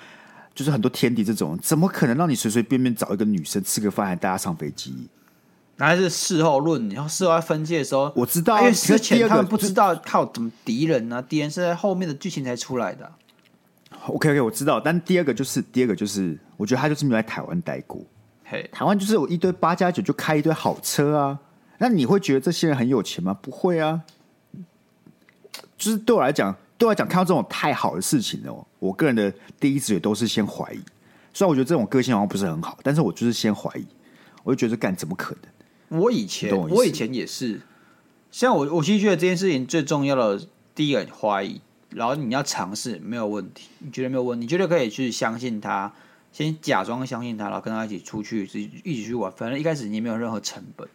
[0.55, 5.09] 就是很多天敌这种，怎么可能让你随随便便找一个女生吃个饭还带她上飞机？
[5.77, 11.23] 那还是事后论，然后事后分界的时候，我知道，因为之前他们不知道靠怎么敌人呢、啊？
[11.23, 13.13] 敌人是在后面的剧情才出来的、啊。
[14.07, 14.79] OK OK，我知道。
[14.79, 18.03] 但第二个就是第二个就是，我觉得他就是没有在台湾待过。
[18.45, 21.39] 嘿，台湾就是有一堆八加九就开一堆好车啊。
[21.79, 23.35] 那你会觉得这些人很有钱吗？
[23.41, 24.03] 不会啊，
[25.79, 30.81] 就是对我来讲，对我来讲，看到这种太好的事情哦，我个人的第一直觉都是先怀疑。
[31.35, 33.87] 虽然我觉得这种个性好像不是很好，但是我就是先怀疑，
[34.43, 36.01] 我就觉得干怎么可能？
[36.01, 37.61] 我以前我，我以前也是，
[38.31, 40.43] 像我，我其实觉得这件事情最重要的
[40.75, 45.93] 第一个怀疑，然后你要尝试没有问题，你觉得没有问题，你觉得可以去相信他，
[46.33, 48.45] 先假装相信他，然后跟他一起出去，
[48.85, 50.89] 一起去玩，反正一开始你没有任何成本。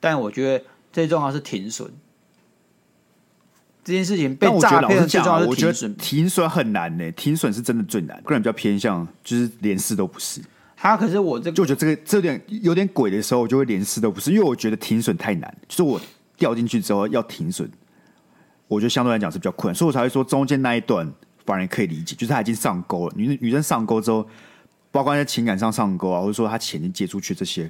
[0.00, 1.88] 但我觉得最重要是停损，
[3.90, 5.96] 这件事情被诈骗最重要是停损。
[5.96, 8.22] 停损很难呢，停损是真的最难。
[8.22, 10.40] 个人比较偏向就是连试都不是。
[10.76, 15.54] 他可是我这个，就觉得这个这点有点鬼的时候，我就会连试都不是，因为我觉得停损太难。
[15.68, 16.00] 就是我
[16.38, 17.68] 掉进去之后要停损，
[18.68, 21.06] 我觉得相对来讲是比较困难，所以我才会说中间那一段
[21.44, 23.12] 反而可以理解，就是他已经上钩了。
[23.16, 24.26] 女女生上钩之后，
[24.90, 27.68] 包括在情感上上钩啊，或者说他钱已经借出去这些。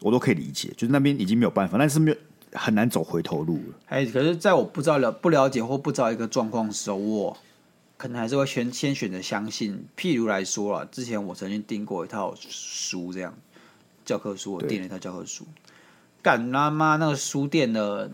[0.00, 2.16] 我都可以理解，就是那边已经没有办法，但是没有
[2.52, 3.74] 很难走回头路了。
[3.86, 7.36] 哎，可是在我不知道了不了解或不知道一个状况的时候，我
[7.96, 9.86] 可能还是会先先选择相信。
[9.96, 13.32] 譬如来说了，之前我曾经订过一套书，这样
[14.04, 15.46] 教科书，我订了一套教科书，
[16.20, 18.10] 干他妈那个书店的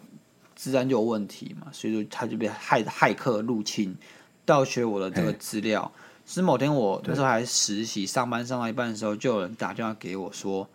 [0.55, 3.97] 治安就有问题嘛，所以说他就被骇骇客入侵，
[4.45, 5.91] 盗取我的这个资料。
[6.27, 10.69] 是某天我那时候还实习上班上到一半的时候，就有人打电话给我说。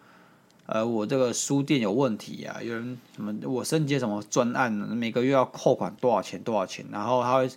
[0.65, 7.49] 呃，我这个书店有问题啊，有人什么我升级什么专案，每个月要扣款多少钱多少钱，然后他会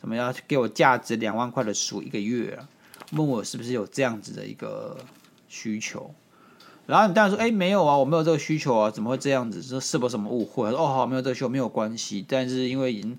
[0.00, 2.68] 怎么样给我价值两万块的书一个月啊？
[3.12, 4.96] 问我是不是有这样子的一个
[5.48, 6.10] 需求？
[6.86, 9.60] 然后你当然说，哎，没有啊，我没有这个需求啊，怎么会这样子？
[9.62, 10.70] 说是不是什么误会？
[10.70, 13.18] 哦，好，没有这个需求没有关系，但是因为已经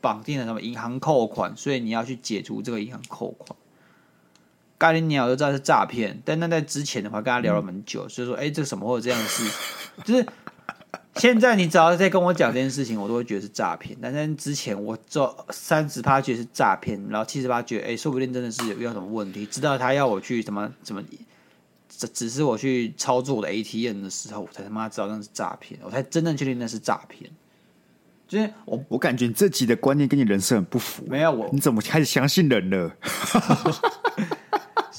[0.00, 3.56] 绑定了什么银行扣款，所以你要去解除这个银行扣款。
[4.82, 9.44] 咖喱鸟都知道是诈骗，但那在之前的话，跟他聊了蛮久，所以说，哎，这什么会有这样的事？
[10.04, 10.26] 就是
[11.14, 13.96] 现在你只要在跟我讲这件事情，我都会觉得是诈骗。
[14.02, 19.46] 但在之前，我做三十八觉得是诈骗，然后七十八觉得，哎，说不定真的是有遇到什么问题。
[19.46, 21.00] 知道他要我去什么什么，
[21.88, 27.30] 只只是我去操作我的 ATM 的时候，我才他妈知道那是诈骗，我才真正确定那是诈骗。
[28.26, 31.04] 就是我，我感觉你这集的观念跟你人生很不符。
[31.06, 32.90] 没有我，你怎么开始相信人了？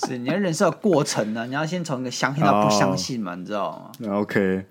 [0.06, 4.66] 是你要人设过程呢，你要先从一个相信到不相信嘛，oh, 你知道吗？OK，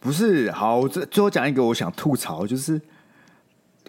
[0.00, 2.80] 不是，好，最最后讲一个我想吐槽，就是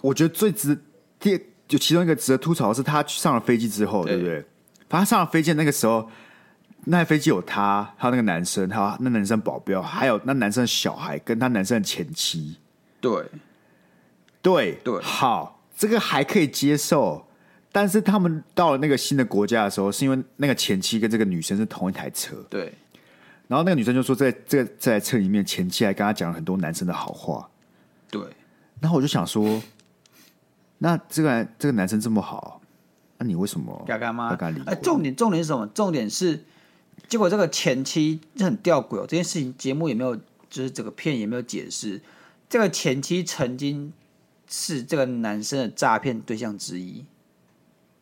[0.01, 0.77] 我觉得最值
[1.19, 4.45] 第就其中一个值得吐槽的是他上了飞机之后，对，对不对？
[4.87, 6.09] 他上了飞机那个时候，
[6.85, 12.57] 那台飞机有他，还有那个男生，还有那男生保镖，还有那男生的小孩，跟他男生的前妻，
[12.99, 13.25] 对，
[14.41, 17.28] 对对，好，这个还可以接受。
[17.71, 22.35] 但是他们到了那个新的国家的时候，是因为那个前妻跟这个女生是同一台车。
[22.49, 22.73] 对。
[23.47, 27.49] 然后那个女生就说，在这个这台车里面，前妻还跟他讲了很多男生的好话。
[28.09, 28.21] 对。
[28.79, 29.61] 然后我就想说，
[30.79, 32.61] 那这个这个男生这么好，
[33.17, 34.65] 那你为什么要跟他离婚？
[34.67, 35.67] 哎，重点重点是什么？
[35.67, 36.43] 重点是，
[37.07, 39.01] 结果这个前妻就很吊诡哦。
[39.07, 40.15] 这件事情节目也没有，
[40.49, 42.01] 就是这个片也没有解释。
[42.47, 43.93] 这个前妻曾经
[44.47, 47.05] 是这个男生的诈骗对象之一。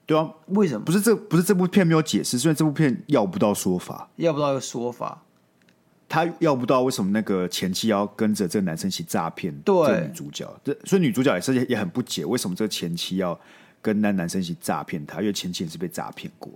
[0.07, 2.39] 对啊，为什么不是这不是这部片没有解释？
[2.39, 5.21] 虽然这部片要不到说法，要不到一个说法，
[6.07, 10.49] 他要不到为什么那个前妻要跟着这个男生一起诈骗这个女主角？
[10.63, 13.37] 这所以女主角也是也很不解，为什么这个前妻要
[13.81, 15.19] 跟那男生一起诈骗他？
[15.19, 16.49] 因为前妻也是被诈骗过。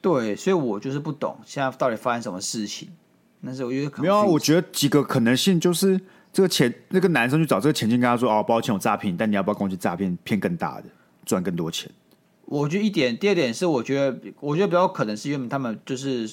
[0.00, 2.88] 对，所以我就是不懂现在到底发生什么事情。
[3.44, 6.00] 但是我觉得没有啊，我觉得几个可能性就是
[6.32, 10.84] 这个前那个男生去找这个前妻，跟他说：“哦，抱歉，我诈骗你，但你要不要跟我去诈骗，骗更大的，
[11.24, 11.90] 赚更多钱？”
[12.52, 16.30] 我觉得一点，第二点是，我觉得，我觉得比较可能是因为他们就是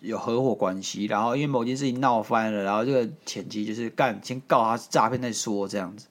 [0.00, 6.06] 有合伙关系，然后因为某件事情闹翻了，然后这个前妻就是干先告他诈骗再说这样子，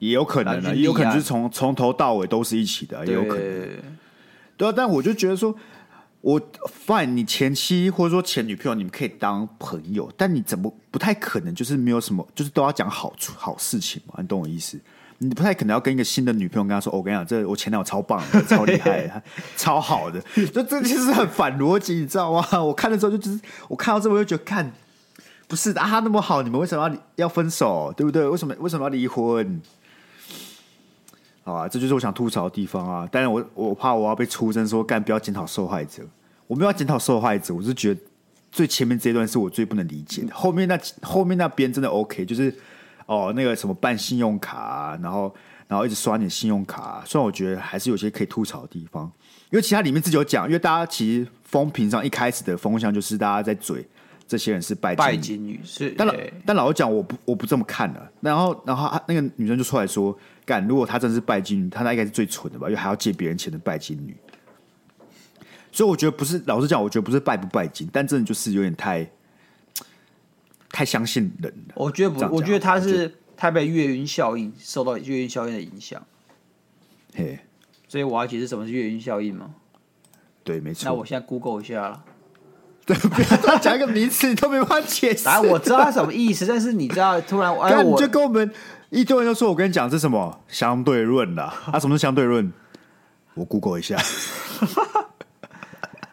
[0.00, 3.68] 也有可能啊，也有可能是从从头到尾都是一起的，啊，也有可能。
[4.56, 5.54] 对啊，但我就觉得说，
[6.20, 6.40] 我
[6.84, 14.14] fine，你前妻或者说前女朋友，你们可以当朋友，但你怎么不太可能就是没有什么，就是都要讲好处好事情嘛？
[14.18, 14.80] 你懂我意思？
[15.22, 19.22] 你不太可能要跟一个新的女朋友跟她说，哦，我跟你讲，这我前男友超棒的， 超厉害，
[19.54, 22.64] 超好的，就这其实很反逻辑，你知道吗？
[22.64, 24.72] 我看的时候就就是我看到这，我就觉得看
[25.46, 27.92] 不是啊，他那么好，你们为什么要要分手？
[27.94, 28.26] 对不对？
[28.26, 29.60] 为什么为什么要离婚？
[31.42, 33.06] 好啊，这就是我想吐槽的地方啊！
[33.12, 36.02] 但是我我怕我要被出征说，干不要检讨受害者，
[36.46, 38.00] 我没有要检讨受害者，我是觉得
[38.50, 42.56] 最前面这一段是我最不能理解的，后面那后面那边真的 OK，就是。
[43.10, 45.34] 哦，那个什么办信用卡啊，然后
[45.66, 49.10] 然后一直刷你的信用卡啊，虽然我觉得还是有些可以吐槽的地方，
[49.50, 53.84] 因为其他里面自己有讲，因为大家其实风评上一开始的风向就是大家在嘴
[54.28, 56.14] 这些人是拜拜金女，是，但老
[56.46, 58.12] 但老实讲，我不我不这么看的。
[58.20, 64.16] 然后然后那个女生就出来说，干，如果她真的是拜金女，她那应该是最蠢的吧，因为还要借别人钱的拜金女。
[65.72, 69.04] 所以我觉得不是，老实讲，我觉得不是拜不拜金，但真的就是有点太。
[70.70, 76.00] 太相信人了，我觉得不，我觉得他是太被月晕效应受到月晕效应的影响。
[77.14, 77.38] 嘿，
[77.88, 79.50] 所以我要解释什么是月晕效应吗？
[80.44, 80.84] 对，没错。
[80.84, 82.04] 那我现在 Google 一下了。
[82.86, 85.28] 对，不要讲一个名词，你都没办法解释。
[85.28, 88.50] 啊，我知道他什么意思，但是你知道，突然 哎，我就跟我们
[88.90, 91.78] 一堆人就说，我跟你讲这是什么相对论的 啊？
[91.78, 92.52] 什么是相对论？
[93.34, 93.96] 我 Google 一下。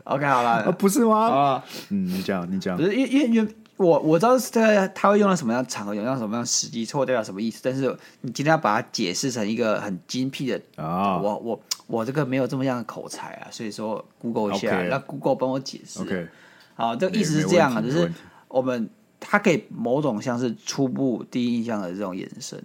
[0.04, 1.18] OK，好了，啊，不是吗？
[1.28, 3.56] 啊，嗯，你讲，你讲，不是因因因为。
[3.78, 7.60] 我我知道是他他会用到什么样的场合，用到什么样的时机，错代表什么意思。
[7.64, 16.02] 但是你今天要把它解释成一个很精辟的啊，我我我这个没有这么样的口才啊，所以说 Google 一下让 Google 帮我解释。
[16.02, 16.28] OK，
[16.74, 18.12] 好，这个意思是这样啊，就是
[18.48, 22.60] 我们它可以某种像是初步第一印象的这种延伸。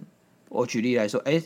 [0.49, 1.39] 我举例来说，哎，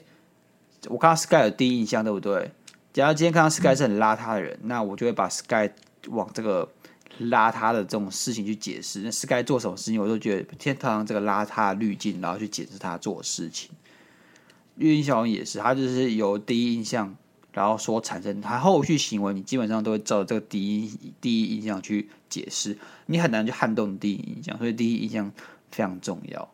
[0.88, 2.52] 我看到 Sky 有第一印象对不对？
[2.94, 5.70] 假如今天看到 Sky 是很邋遢的人，嗯，那我就会把 Sky
[6.08, 6.70] 往这个。
[7.20, 13.70] 邋遢的这种事情去解释，那是该做什么事情，我都觉得天堂这个邋遢滤镜，然后去解释他做的事情。
[14.76, 17.16] 月晕效应也是，他就是由第一印象，
[17.52, 22.78] 然后所产生他后续行为，你基本上都会照这个第一第一印象去解释，
[23.08, 25.32] 你很难去撼动第一印象，所以第一印象
[25.72, 26.48] 非常重要。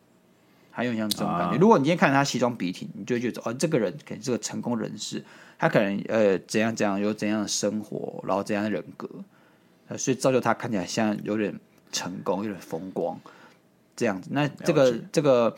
[0.70, 5.22] 还有像这种感觉，啊、如果你今天看他西装笔挺，你就会觉得哦，这个人可能是个成功人士，
[5.58, 9.08] 他可能呃怎样怎样有怎样的生活，然后怎样的人格。
[9.96, 11.54] 所以造就他看起来像有点
[11.92, 13.18] 成功、有点风光
[13.94, 14.30] 这样子。
[14.32, 15.54] 那这个这个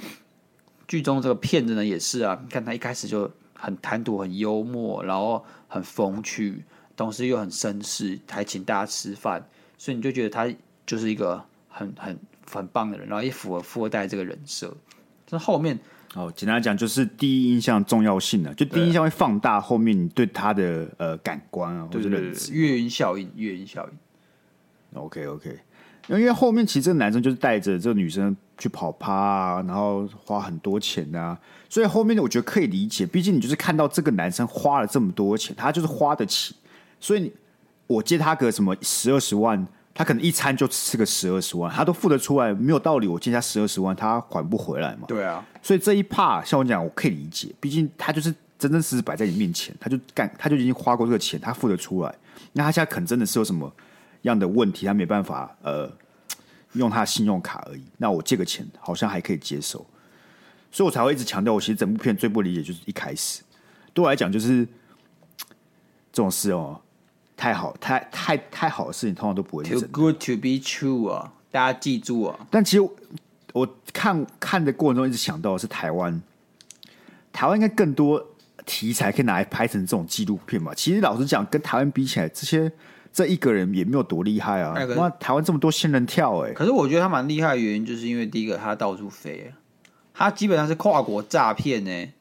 [0.89, 2.39] 剧中这个骗子呢，也是啊。
[2.43, 6.63] 你看他一开始就很谈吐、很幽默，然后很风趣，
[6.97, 9.49] 同时又很绅士，还请大家吃饭。
[9.79, 10.53] 所以你就觉得他
[10.85, 12.19] 就是一个很很
[12.51, 14.75] 很棒的人，然后也符合富二代这个人设。
[15.27, 15.79] 这后面
[16.15, 22.53] 哦，简单来讲就是第一印象重要性了，就第一印象会放大后面你对他的呃感官啊，或者认知。
[22.53, 23.99] 月晕效应，月晕效应。
[24.97, 25.59] OK OK，
[26.09, 36.55] 因为后面其实这个男生就是带着这个女生去跑趴啊，然后花很多钱啊，所以后面的我觉得可以理解，毕竟你就是看到这个男生花了这么多钱，他就是花得起，
[37.01, 37.33] 所以你
[37.87, 45.07] 我借他个什么十二十万，他可能一餐就吃个十二十万，他都付得出来，没有道理我借他十二十万，他还不回来嘛？
[45.07, 52.15] 对啊，所以这一 part 像我讲，我可以理解，毕竟他就是真真实实摆在你面前，他就干，他就已经花过这个钱，他付得出来。
[52.53, 53.71] 那他现在可能真的是有什么
[54.29, 55.91] 样的问题，他没办法呃
[56.73, 57.83] 用他的信用卡而已。
[57.99, 59.85] 那我借个钱好像还可以接受，
[60.71, 63.43] 所以我才会一直强调，我其实整部片最不理解就是一开始，
[63.93, 64.65] 对我来讲就是
[66.13, 66.81] 这种事哦。
[67.39, 69.87] 太好，太太太好的事情，通常都不会是真的。
[69.89, 71.35] Too good to be true 啊！
[71.51, 72.47] 大家记住啊！
[72.51, 72.91] 但其实我，
[73.53, 76.23] 我看看的过程中，一直想到的是台湾，
[77.35, 78.27] 台湾应该更多
[78.65, 80.73] 题材可以拿来拍成这种纪录片吧？
[80.75, 82.73] 其实老实讲，跟台湾比起来，这些
[83.17, 84.75] 这一个人也没有多厉害啊。
[84.95, 89.51] 那台湾这么多仙人跳，欸，哎，可是我觉得他蛮厉害的原因，就是因为第一个他到处飞，
[90.13, 92.13] 他基本上是跨国诈骗呢，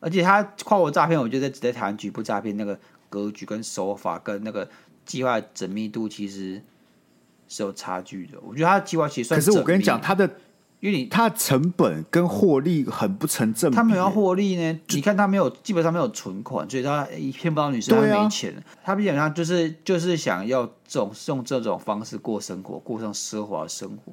[0.00, 2.78] 而且他跨国诈骗，我觉得只在台湾局部诈骗那个。
[3.12, 4.66] 格局跟手法跟那个
[5.04, 6.62] 计划缜密度其实
[7.46, 8.40] 是有差距的。
[8.40, 10.30] 我觉得他的计划其实算，可是我跟你讲，他的
[10.82, 13.76] 因为你他成本跟获利很不成正比。
[13.76, 18.52] 他没有要获利呢，你看他没有，基本上没有存款，所以他骗不到女生，他没钱。
[18.56, 24.12] 啊、他基本上就是就是想要这种用这种方式过生活，过上奢华生活。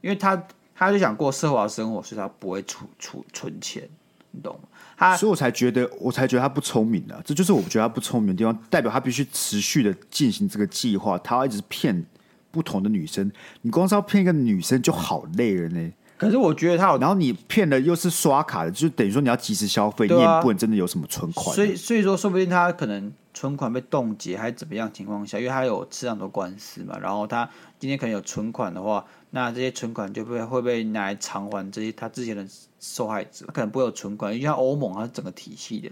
[0.00, 0.36] 因为他
[0.74, 3.88] 他就想过奢华生活，所以他不会储储存钱，
[4.32, 4.68] 你懂吗？
[4.96, 7.22] 他所以我才觉得，我才觉得他不聪明啊！
[7.24, 12.04] 这就是我觉得他不聪明的地方，代表他必须持续的进行这个计划，他要一直骗
[12.52, 13.32] 不同的女生。
[13.62, 15.92] 你光是要骗一个女生就好累了呢。
[16.16, 21.52] 可是我觉得他有，然后你骗的又是刷卡的，就等于说你要及时消费，啊、你也不能真的有什么存款。
[21.52, 26.96] 所以，所以说，说不定他可能存款被冻结，还是怎么样情况下，因为他有吃很多官司嘛。
[26.96, 32.46] 然后他今天可能有存款的话，那这些存款就被会被拿来偿还这些他之前的
[32.78, 35.90] 受害者，他可能不会有存款，因为像欧盟它是整个体系的。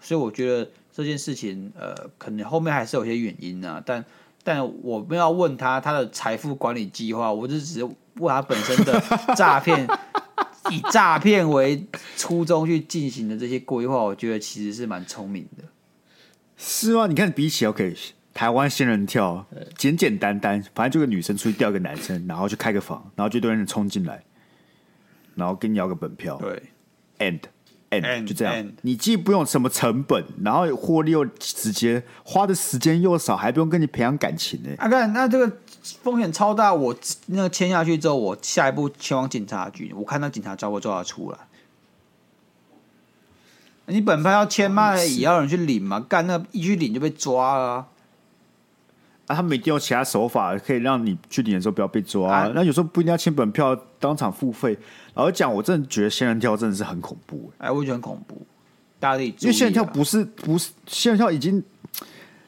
[0.00, 3.82] 所以我觉得这件事情，呃，可能后面还是有些原因啊。
[3.84, 4.02] 但
[4.42, 7.88] 但我没有要问他他的财富管理计划，我就只是。
[8.16, 9.00] 问他本身的
[9.34, 9.88] 诈骗，
[10.70, 11.86] 以诈骗为
[12.18, 15.64] 初衷去进行的这些规划，我觉得其实是蛮聪明的。
[16.58, 17.06] 是吗？
[17.06, 17.96] 你看，比起 OK，
[18.34, 19.46] 台湾仙人跳，
[19.78, 24.22] 简简单单，反正就个女生出去钓个男生，然后去开个房，然后就一堆人冲进来，
[25.36, 26.62] 然后跟你要个本票，对
[27.20, 27.40] ，end。
[27.90, 34.70] And, 就这样.你既不用什么成本，然后获利又直接，花的时间又少，还不用跟你培养感情呢。
[34.78, 35.58] 啊，看那这个
[36.00, 36.94] 风险超大，我
[37.26, 41.38] 那个签下去之后，我下一步前往警察局，我看到警察抓不抓得出来。
[43.86, 47.86] 你本票要签嘛，也要人去领嘛，干那一去领就被抓了啊。
[49.26, 52.32] 啊，他们一定有其他手法可以让你去领的时候不要被抓。
[52.32, 54.78] 啊，那有时候不一定要签本票，当场付费。
[55.20, 57.52] 老实讲，我真的觉得仙人跳真的是很恐怖。
[57.58, 58.40] 哎，我觉得很恐怖。
[58.98, 61.62] 大家因为仙人跳不是不是仙人跳，已经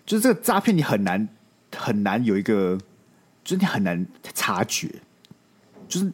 [0.06, 1.28] 就是这个诈骗，你很难
[1.76, 2.78] 很难有一个，
[3.44, 4.88] 就是你很难察觉，
[5.86, 6.10] 就是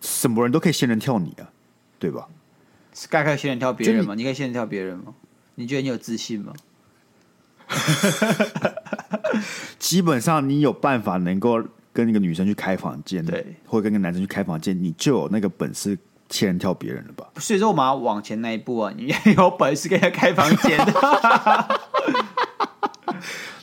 [0.00, 1.50] 什么人都可以仙人跳你啊，
[1.98, 2.28] 对吧？
[3.10, 4.14] 该可以仙人跳别人吗？
[4.14, 5.12] 你，你可以仙人跳别人吗？
[5.56, 6.52] 你觉得你有自信吗？
[9.80, 11.60] 基本上，你有办法能够
[11.98, 17.26] 跟一个女生去开房间，对，或者跟一个男生去开房间，你就有那个本事牵人跳别人了吧？
[17.38, 20.78] 所以说，我们要往前那一步啊，你有本事跟人家开房间。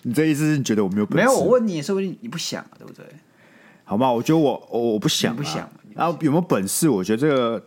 [0.04, 1.26] 你这意思是你觉得我没有本事？
[1.26, 3.06] 没有，我问你，说不定你不想，对不对？
[3.86, 4.12] 好吗？
[4.12, 5.70] 我觉得我我我不想，不想。
[5.94, 6.90] 然后有没有本事？
[6.90, 7.64] 我觉得这个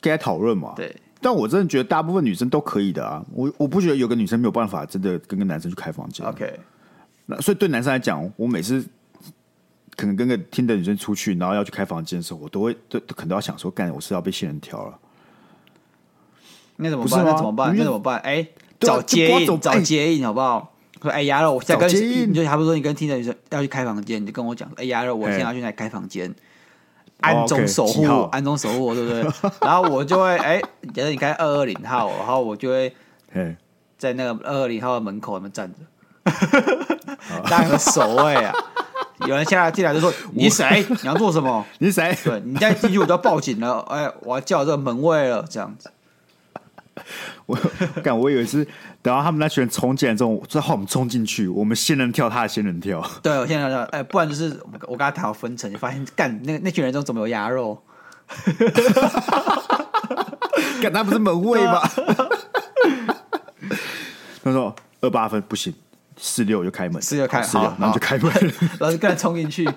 [0.00, 0.72] 该讨论嘛。
[0.76, 0.94] 对。
[1.20, 6.24] 但我真的觉得大部分女生都可以的啊，我我不觉得有个女生没有办法真的跟个男生去开房间。
[6.24, 6.60] OK，
[7.26, 8.86] 那所以对男生来讲，我每次
[9.96, 14.98] 可能跟个听的女生出去，然后要去开房间的时候，我都会都可能都要想说，干我是要被仙人跳了。
[16.76, 17.24] 那怎么办？
[17.24, 17.76] 那怎么办？
[17.76, 18.18] 那怎么办？
[18.20, 18.46] 哎，
[18.80, 20.74] 找接应，找接应好不好？
[21.00, 26.34] 说哎，鸭肉，我现在跟你，你就差不多，你跟听的女生要去开房间，你就跟我讲，哎，鸭肉，我现在要去那开房间。
[27.20, 29.22] 暗中守护，暗中守护，对不对？
[29.62, 30.60] 然后我就会，哎，
[30.92, 32.92] 假如你开二二零号，然后我就会
[33.96, 35.78] 在那个二二零号的门口那边站着，
[37.48, 38.52] 当个守卫啊。
[39.26, 40.84] 有人下来进来就说： “你谁？
[40.88, 41.64] 你要做什么？
[41.78, 42.16] 你谁？
[42.24, 43.80] 对，你再进去我就要报警了。
[43.88, 45.90] 哎，我要叫这个门卫了，这样子。
[47.46, 47.58] ”我
[48.02, 48.64] 干，我以为是
[49.00, 53.02] 等到他们那群人冲进来之后，最后我们冲进去，我们仙人跳，他的仙人跳。
[53.22, 57.82] 对，我仙人跳，哎、欸，不然就是我跟他谈好分成，就发现干那那群人中怎么有鸭肉？
[60.80, 61.80] 干他不是门卫吗？
[64.44, 65.72] 他说二八分不行，
[66.24, 68.32] 四六就开门，四六开四六，然后就开门，
[68.78, 69.68] 然后就跟他冲进去。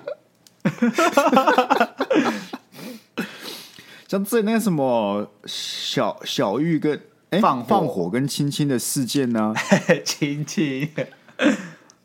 [4.06, 6.98] 像这那个什么小小玉跟。
[7.40, 9.52] 放放火跟亲亲的事件呢？
[10.06, 10.88] 亲亲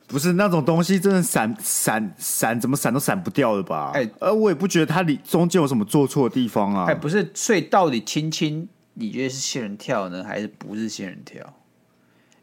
[0.08, 3.92] 不是那种东西，真的闪闪闪，怎么闪都闪不掉的吧？
[3.94, 6.86] 哎、欸，而我也不觉得它里中间有什么做错的地方啊。
[6.86, 11.54] 哎、欸，不是，所以到底亲亲，你觉得是仙人跳呢，还是不是仙人跳？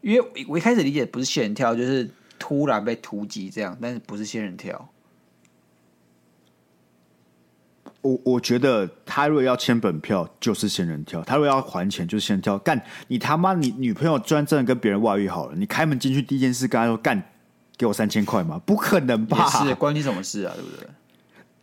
[0.01, 4.89] 因为我一开始理解不是仙人跳，就是突然被突击这样，但是不是仙人跳。
[8.01, 12.57] 我我觉得他如果要签本票，就是仙人跳；他如果要还钱，就是仙人跳。
[12.57, 13.53] 干你他妈！
[13.53, 17.21] 你女朋友居然真的跟别人外遇好了，你开门进去第一件事跟他说干，
[17.77, 18.57] 给我三千块吗？
[18.65, 19.49] 不可能吧？
[19.49, 20.53] 是关你什么事啊？
[20.55, 20.87] 对不对？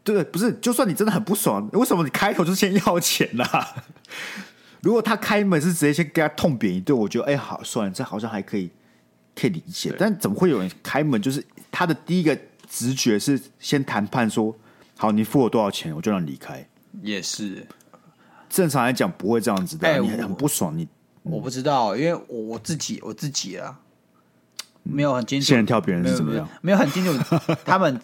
[0.05, 0.53] 对，不是。
[0.61, 3.67] 就算你真的很不爽，为什么你开口就先要钱呢、啊？
[4.87, 8.71] 如果他开门是直接先给他痛扁一顿，我觉得哎、欸，好算了，这好像还可以
[9.35, 9.93] 可以理解。
[9.99, 12.39] 但怎么会有人开门就是他的第一个
[12.71, 14.57] 直觉是先谈判说？
[14.97, 16.65] 好，你付我多少钱，我就让你离开。
[17.03, 17.67] 也是，
[18.49, 19.89] 正常来讲不会这样子的。
[19.89, 20.87] 欸、你很不爽，你
[21.25, 23.81] 我不知道，因为我我自己我自己啊，
[24.85, 25.47] 没有很清楚。
[25.49, 26.49] 仙人跳别人是怎么样？
[26.63, 28.01] 没，没有很清楚，他们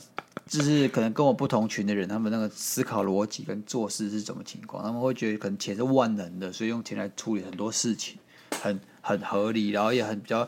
[0.53, 4.85] 就是可能跟我不同群的人，他们那个思考逻辑跟做事是什么情况？
[4.85, 8.19] 他们会觉得可能钱是万能的，所以用钱来处理很多事情，
[8.63, 10.47] 很很合理，然后也很比较。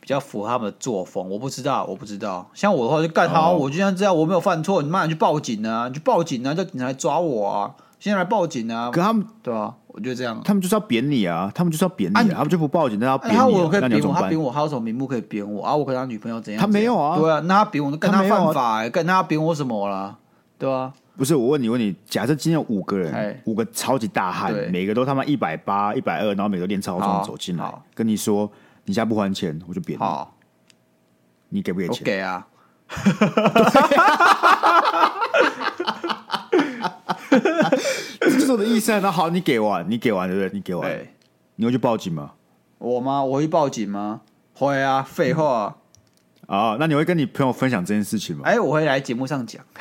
[0.00, 2.48] 比较符合他们的作风，我不知道，我不知道。
[2.54, 7.74] 像我的话就干他，我就像这样，我没有犯错，你妈你去报警啊，你去报警啊，叫警察来抓我啊！
[7.98, 8.90] 现在来报警啊！
[8.92, 13.40] 可他们对啊，我觉得这样，他们就是要扁你啊，他们就是要扁你，啊，他们就不报警，那要扁你，啊。
[13.40, 15.74] 他我可以扁我，他扁我，他有什么名目可以扁我啊？
[15.74, 16.60] 我跟他女朋友怎样？
[16.60, 20.16] 他没有啊，对啊，那他扁我，跟他犯法，欸，跟他扁我什么了？
[20.58, 28.48] 对啊，不是我问你，问你，假设今天有五个人，五个超级大汉，每个都他妈一百八、一百二，然后每个练超重走进来，跟你说，
[28.84, 30.04] 你现在不还钱，我就扁你。
[31.50, 31.98] 你给不给钱？
[32.00, 32.46] 我给啊！
[38.30, 38.98] 这是我的意思啊。
[39.00, 40.50] 那好，你给完，你给完，对不对？
[40.52, 41.06] 你给完，
[41.56, 42.32] 你会去报警吗？
[42.78, 43.22] 我吗？
[43.24, 44.20] 我会报警吗？
[44.54, 45.02] 会啊！
[45.02, 45.78] 废话
[46.46, 46.76] 啊！
[46.78, 48.42] 那你会跟你朋友分享这件事情吗？
[48.44, 49.64] 哎、欸，我会来节目上讲。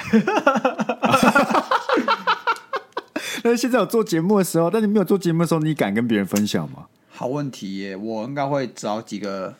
[3.43, 6.87] 但是现在有做节目的时候，但你没有做节目的时候，你敢跟别人分享吗？
[7.09, 7.95] 好问题耶！
[7.95, 9.55] 我应该会找几个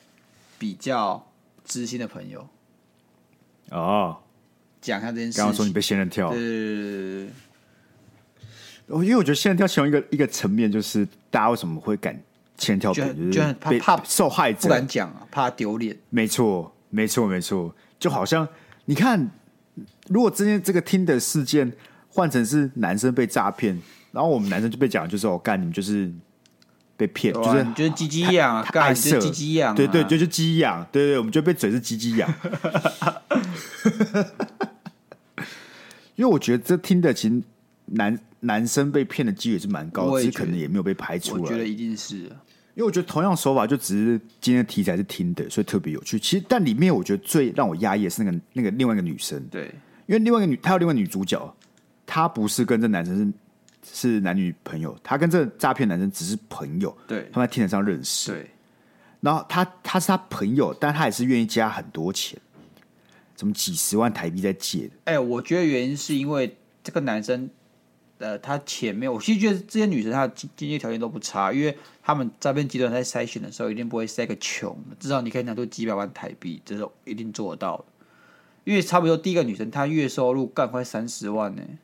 [0.57, 1.23] 比较。
[1.67, 2.47] 知心的朋友
[3.71, 4.15] 哦，
[4.79, 5.37] 讲一下这件事。
[5.37, 7.29] 刚刚说你被仙人跳，对对对对，
[8.89, 12.17] 因为我觉得现在跳其中一个一个层面就是大家为什么会敢
[12.57, 12.93] 仙人跳？
[12.93, 15.97] 就就是怕怕受害者不敢讲啊，怕丢脸。
[16.09, 17.73] 没错，没错，没错。
[17.99, 18.47] 就好像
[18.85, 19.29] 你看，
[20.07, 21.71] 如果今天这个听的事件
[22.09, 23.79] 换成是男生被诈骗，
[24.11, 26.11] 然后我们男生就被讲就是我干，你们就是。
[26.97, 32.33] 被骗就是就是鸡鸡痒啊，干是鸡鸡痒，对对，就是鸡痒，对对，我们就被嘴是鸡鸡痒。
[36.15, 37.39] 因为我觉得这听的其实
[37.85, 41.41] 男男生被骗的几率是蛮高，只是可能也没有被排除。
[41.41, 46.19] 我觉得一定是，因为我觉得同样手法就只是今天的题材是听的，所以特别有趣。
[46.19, 49.65] 其实但里面我觉得最让我压抑的是那个那个另外一个女生，对，
[50.05, 51.55] 因为另外一个女她有另外女主角，
[52.05, 53.33] 她不是跟这男生是。
[53.89, 58.45] 是男女朋友，她跟这个诈骗男生只是朋友，对，他们在天台上认识，对。
[59.21, 62.37] 然后他他是他朋友，但他也是愿意加很多钱，
[63.33, 64.91] 怎么几十万台币在借的？
[65.05, 67.49] 哎、欸，我觉得原因是因为这个男生，
[68.19, 69.13] 呃，他钱没有。
[69.13, 77.85] 我其实觉得这些女生她的经经济条件都不差，因为他们诈骗集团在筛选的时候一定不会筛个穷的，至少你可以拿出几百万台币，这是一定做得到的。
[78.63, 81.77] 因为差不多第一个女生她月收入干快三十万呢、欸。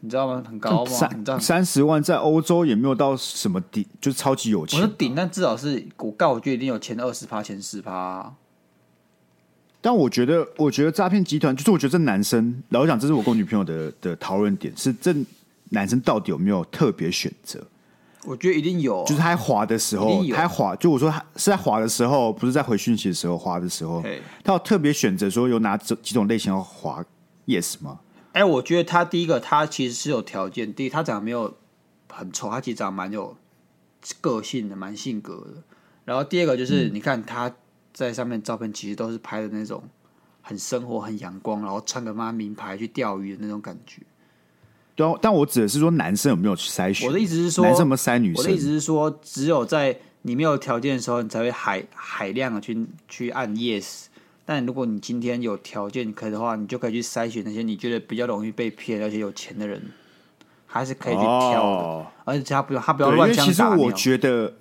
[0.00, 0.44] 你知道吗？
[0.46, 0.90] 很高吗？
[0.90, 4.78] 三三十万在欧洲也没有到什么顶，就是超级有钱。
[4.78, 8.34] 我说顶，但至少是我告，我觉得一定有前二十趴、前十趴。
[9.84, 15.14] 但我觉得，我觉得诈骗集团就是，我觉得这男生，老实讲，这是我跟我女朋友的的讨论点，是这
[15.68, 17.62] 男生到底有没有特别选择？
[18.24, 24.02] 我觉得一定有，就是他在滑的时候，他在滑，就我说他是在滑的时候，不是在回讯息的时候滑的时候，
[24.42, 27.04] 他有特别选择说有哪几几种类型要滑
[27.44, 28.00] yes 吗？
[28.32, 30.72] 哎、欸，我觉得他第一个，他其实是有条件。
[30.72, 31.54] 第一，他长得没有
[32.10, 33.36] 很丑，他其实长得蛮有
[34.22, 35.62] 个性的，蛮性格的。
[36.06, 37.54] 然后第二个就是，嗯、你看他
[37.94, 39.82] 在上面照片，其实都是拍的那种
[40.42, 44.02] 很生活、很阳光，然后穿个妈名牌去钓鱼的那种感觉。
[44.96, 47.08] 对、啊，但我指的是说男生有没有去筛选？
[47.08, 48.42] 我的意思是说，男生有没有筛女生？
[48.42, 54.06] 我的意思是说，只有在你没有条件的时候，你才会海海量的去去按 yes。
[54.44, 59.80] 但如果你今天有条件可以的话，你就可以去筛选那些你觉得比较容易被骗而且有钱的人，
[60.66, 61.58] 还是可以去挑的。
[61.60, 63.44] 哦、而且他不要他不要乱枪打鸟。
[63.44, 64.52] 因为其实我觉得，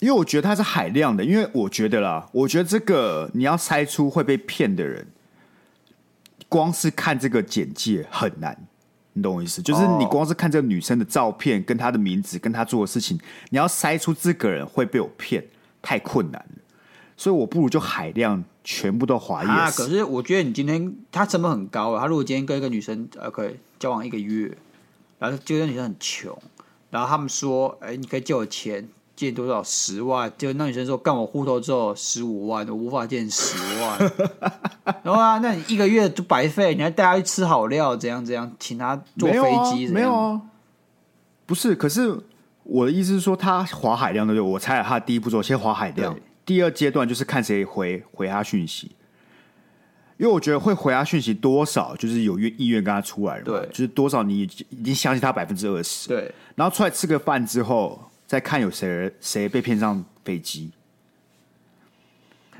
[0.00, 5.06] 因为我觉得他是海量的，因为我觉得啦，我觉得这个你要筛出会被骗的人，
[6.48, 8.56] 光是看这个简介很难，
[9.14, 9.60] 你懂我意思？
[9.60, 13.18] 就是你光是看这个女生的照片、跟她的名字、跟她做的事情，
[13.50, 15.44] 你要筛出这个人会被我骗，
[15.82, 16.62] 太困难了。
[17.16, 19.48] 所以我不如就海量全部都滑 yes。
[19.48, 22.02] 啊，可是我觉得你今天他成本很高啊。
[22.02, 24.56] 他如果今天跟一个女生呃可以交往一个月，
[25.18, 26.40] 然后这个女生很穷，
[26.90, 28.88] 然后他们说，哎，你可以借我钱，
[29.18, 30.32] 借多少十万？
[30.38, 33.98] 就那女生说，干我户头只有十五万，我无法借十万。
[35.02, 40.40] 然后啊，那你一个月就白费，你还带他去吃好料，怎样怎样，请他坐飞机，没有啊？
[41.44, 42.16] 不是，可是
[42.62, 46.16] 我的意思是说，他划海量的，对，我猜了他第一步骤先划海量。
[46.46, 48.92] 第二阶段就是看谁回回他讯息，
[50.16, 54.46] 因为我觉得会回他讯息多少，就是有愿意愿跟他出来了，对，就是多少你已
[54.82, 56.32] 经相信他百分之二十，对。
[56.54, 60.70] 然后出来吃个饭之后，再看有谁谁被骗上飞机，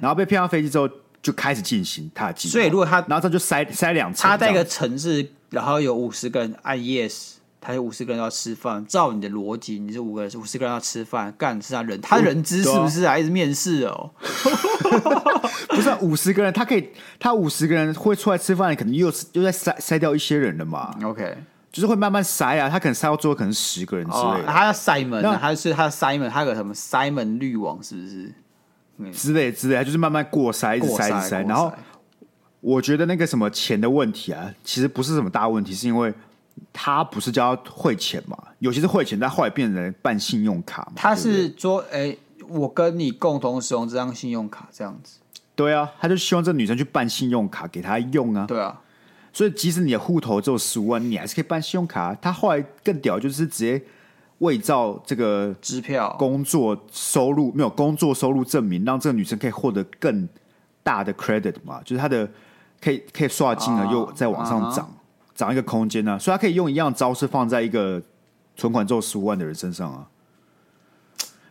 [0.01, 0.89] 然后被骗上飞机之后，
[1.23, 2.53] 就开始进行他的计划。
[2.53, 7.35] 所以如果他，然后他就塞塞两次，他在一个城市，然后有五十个人按 yes。
[7.61, 14.11] 他有五十个人要吃饭，照你的逻辑，你是五个人，五十个人要吃饭，干是他人，他人资是不是还是面试哦？
[15.69, 16.89] 不是五十个人，他可以，
[17.19, 21.37] 他五十个人会出来吃饭，可能又又在筛筛掉一些人了嘛？OK，
[21.71, 24.47] 就是会慢慢筛啊，他可能筛到最后可能十个人之类的。
[24.47, 29.13] 他要 Simon，他是他的 Simon，他有个什么 Simon 滤网是不是？
[29.13, 31.47] 之类之类，就是慢慢过筛，一直筛，一直筛。
[31.47, 31.73] 然后
[32.61, 36.13] 我觉得那个什么钱的问题啊，其实不是什么大问题，是因为。
[36.73, 38.37] 他不是叫他汇钱嘛？
[38.59, 40.95] 有些是汇钱，但后来变成办信用卡嘛。
[40.97, 45.21] 他是说：“哎、欸，我跟你共同使用这张信用卡，这样子。”
[45.55, 48.45] 对啊，他就希望这女生去办信用卡给他用啊。
[48.45, 48.77] 对啊，
[49.39, 52.13] 所以即使你的户头只有十五万，你还是可以办信用卡。
[52.17, 53.81] 他后来更屌，就是直接
[54.39, 60.29] 伪造这个支票、工作收入没有工作收入证明，让这个女生可以获得更
[60.83, 62.29] 大的 credit 嘛，就是他的
[62.81, 64.85] 可以可以刷金额又在往上涨。
[64.87, 64.95] 啊
[65.39, 68.03] 涨一个空间呢、啊，所以他可以用一样招式放在一个
[68.57, 70.05] 存款只有十五万的人身上啊。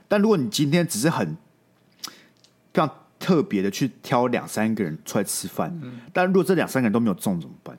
[0.10, 1.38] 但如果你今天只是很
[2.74, 2.90] 非常
[3.28, 7.78] 特别的去挑两三个人出来吃饭，嗯、但如果这两三个人都没有中怎么办？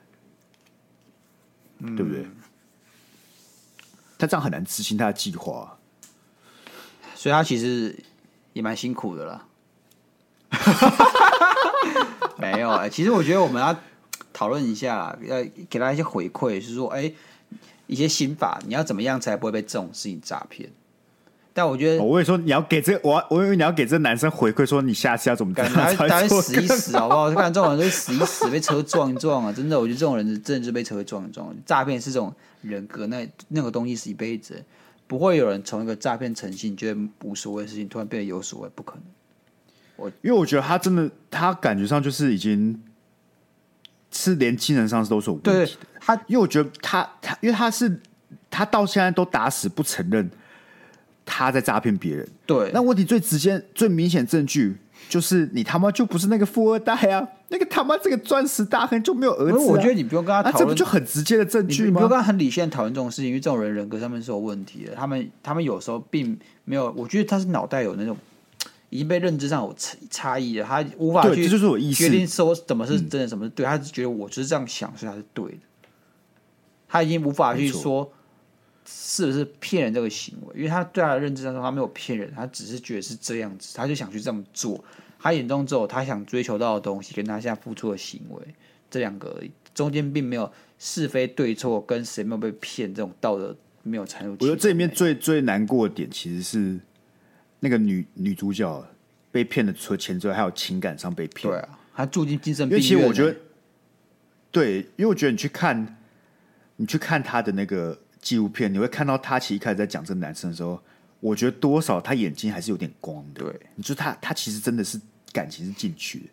[1.79, 2.23] 嗯、对不对？
[4.19, 5.73] 他这样很难执行他的计划、啊，
[7.15, 7.97] 所以他其实
[8.53, 9.47] 也蛮辛苦的啦。
[12.37, 13.75] 没有哎，其实我觉得我们要。
[14.31, 17.15] 讨论一下，要给他一些回馈，是说，哎、欸，
[17.87, 20.71] 一些心法，你要怎么样才不会被这种事情诈骗？
[21.59, 27.29] 但我觉得，我跟你说，你要给这，我我以为你要给这个男生回馈，说你下次要怎么干，他他死一死，好不好？
[27.31, 29.51] 看这种人就死一死，被车撞一撞啊！
[29.51, 31.53] 真的，我觉得这种人真的是被车撞一撞。
[31.65, 34.63] 诈骗是这种人格，那那个东西是一辈子，
[35.05, 39.03] 不会有人从一个诈骗诚信，觉得无所谓的事情，突然变得有所谓，不可能。
[39.97, 42.81] 我因为我觉得他真的，他感觉上就是已经。
[44.11, 45.65] 是连精神上都是有问题的。
[45.67, 48.01] 对他，因为我觉得他他，因为他是
[48.49, 50.27] 他到现在都打死不承认
[51.29, 52.27] 他在诈骗别人。
[52.47, 54.75] 对，那问题最直接、最明显证据
[55.07, 57.27] 就是你他妈就不是那个富二代啊！
[57.49, 59.61] 那个他妈这个钻石大亨就没有儿子、啊。
[59.61, 61.87] 我觉得你不用跟他讨论、啊，这不就很直接的证据吗？
[61.87, 64.95] 你不用跟他很理性讨论这种事情，因为这种人人格上面是有问题的。
[64.95, 68.17] 他们他们有时候并没有，我觉得他是脑袋有那种。
[68.91, 71.47] 已经被认知上有差差异了，他无法去
[71.93, 73.63] 决定说怎么是真的，什么是对。
[73.63, 75.59] 他是觉得我就是这样想，所以他是对的。
[76.87, 78.11] 他已经无法去说
[78.89, 84.83] 是不是骗人这个行为，因为他对他的认知当中他没有骗人，他只是觉得是这样子，他就想去这么做。
[85.19, 88.41] 他眼中只有他想追求到的东西，跟他现在付出的行为
[88.89, 94.33] 这两个而已，中间并没有是非对错，跟谁没有被骗这种道德没有掺入。
[94.39, 96.79] 我觉得这里面最最难过的点其实是。
[97.61, 98.87] 那个女女主角
[99.33, 101.51] 被骗的除了钱之外，还有情感上被骗。
[101.51, 102.87] 对啊，她住进精神病院。
[102.87, 103.37] 因为其实我觉得，
[104.49, 105.97] 对，因为我觉得你去看，
[106.77, 110.81] 你去看他的那个纪录片，你会看到他其实一开始在讲这个男生的时候，
[111.19, 113.43] 我觉得多少他眼睛还是有点光的。
[113.43, 114.99] 对，你说他他其实真的是
[115.31, 116.25] 感情是进去的。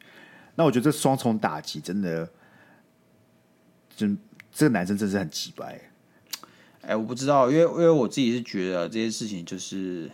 [0.54, 2.28] 那我觉得这双重打击真的，
[3.96, 4.06] 就
[4.52, 5.80] 这个男生真是很奇怪。
[6.82, 10.10] 哎，我不知道，因为因为我自己是觉得这些事情就是。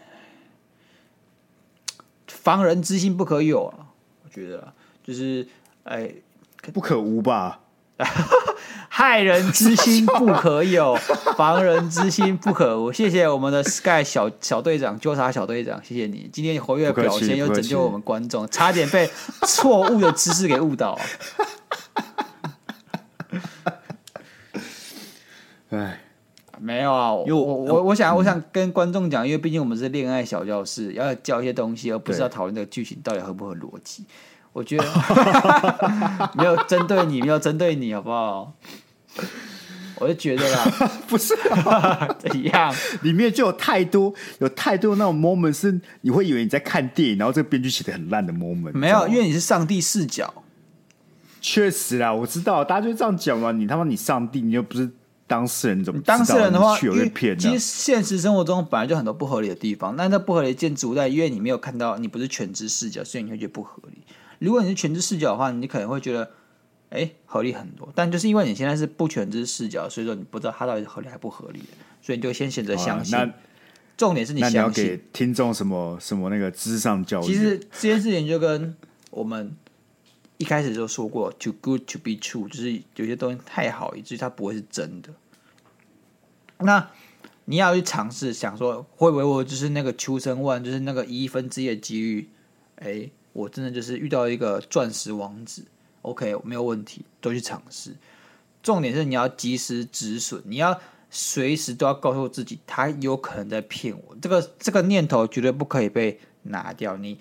[2.27, 3.87] 防人之心不可有啊！
[4.25, 5.47] 我觉得就是，
[5.85, 6.13] 哎，
[6.73, 7.61] 不可无吧？
[8.89, 10.95] 害人之心不可有，
[11.37, 12.93] 防人之心不可无。
[12.93, 19.09] 谢谢我们的 Sky 小小队长，纠察小队长，谢谢你今天活跃表现，又拯救我们观众，差点被
[19.47, 20.99] 错误的知识给误导。
[25.71, 25.99] 哎。
[26.65, 34.05] 没有啊，我我我我想我想跟观众讲，因为毕竟我们是恋爱小教室，要教一些东西，而不是要讨论这个剧情到底合不合逻辑。
[34.53, 34.85] 我觉得
[36.35, 38.53] 没有针对你，没有针对你，好不好？
[39.99, 40.65] 我就觉得啦，
[41.07, 48.73] 不是、啊、 怎样，里面就有太多有太多那种 moment 是你会以为你在看电影，然后这个编剧写的很烂的 moment。
[48.73, 50.33] 没有，因为你是上帝视角。
[51.41, 53.53] 确实啦，我知道，大家就这样讲嘛。
[53.53, 54.91] 你他妈你上帝，你又不是
[55.27, 56.77] 当事人，怎么当事人的话？
[56.79, 63.99] 其实现实生活中本来就很多不合理的地方，但那不合理的建筑在因为你没有看到，你不是全知视角，所以你会觉得不合理。
[64.45, 66.31] 如果你是全知视角的话，你可能会觉得。
[66.95, 71.69] 哎，合理很多，但就是因为你现在是不全知视角，所以说你不知道它到底是合理还不合理的，
[72.03, 73.19] 所以你就先选择相信。
[73.19, 73.33] 那
[73.97, 74.61] 重点是你相信。
[74.61, 77.25] 那你要给听众什么什么那个知上教育？
[77.25, 78.77] 其实这件事情就跟
[79.11, 79.57] 我们
[80.37, 85.09] 一开始就说过，too good to be true，就是有些东西太好，以至于它不会是真的。
[86.59, 86.91] 那
[87.47, 92.29] 你要去尝试想说，会不会我就是那个 chosen one，就是那个一分之一的机遇？
[92.77, 95.65] 哎，我真的就是遇到一个钻石王子。
[96.03, 97.95] OK，没有问题，都去尝试。
[98.63, 100.81] 重点是你要及时止损，你要
[101.11, 104.17] 随时都要告诉自己，他有可能在骗我。
[104.21, 106.97] 这个这个念头绝对不可以被拿掉。
[106.97, 107.19] 你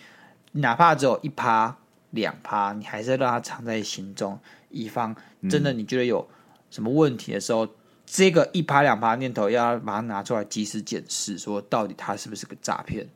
[0.54, 1.78] 哪怕只有一趴、
[2.10, 4.40] 两趴，你还是要让它藏在心中，
[4.70, 5.16] 以防
[5.50, 6.28] 真的你觉得有
[6.70, 7.70] 什么问题的时候，嗯、
[8.06, 13.08] 这个一趴两趴念头要把它拿出来及时检视，说到底它是不是个诈骗？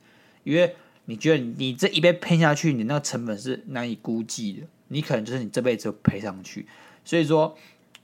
[0.44, 0.76] 因为
[1.06, 4.68] 你觉得你这一被骗下去，你那个成本是难以估计的。
[4.88, 6.68] 你可能就是你这辈子赔上去，
[7.04, 7.58] 所以说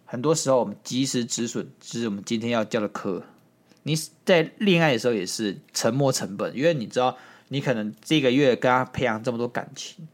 [0.05, 3.23] 很多时候我们及时止损，就是我们今天要教的课。
[3.83, 3.95] 你
[4.25, 7.17] 在恋爱的时候也是沉没成本，因为你知道
[7.49, 10.07] 你可能这个月跟他培养这么多感情，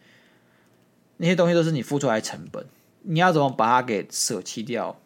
[1.18, 2.66] 那些东西都是你付出来的成本，
[3.02, 5.00] 你要怎么把它给舍弃掉？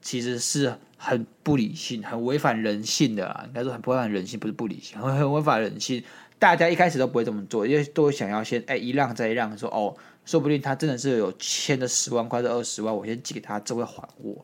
[0.00, 3.42] 其实是很不理性、很违反人性的啦。
[3.46, 6.02] 应该说很违反人性，不是不理性，很很违反人性。
[6.38, 9.96] 大家一开始都不会这么做，因为都会想要先哎一让再一让，说哦。
[10.26, 14.42] 说不定他真的是有欠的十万块，是二十万，我先寄给他，这会还我。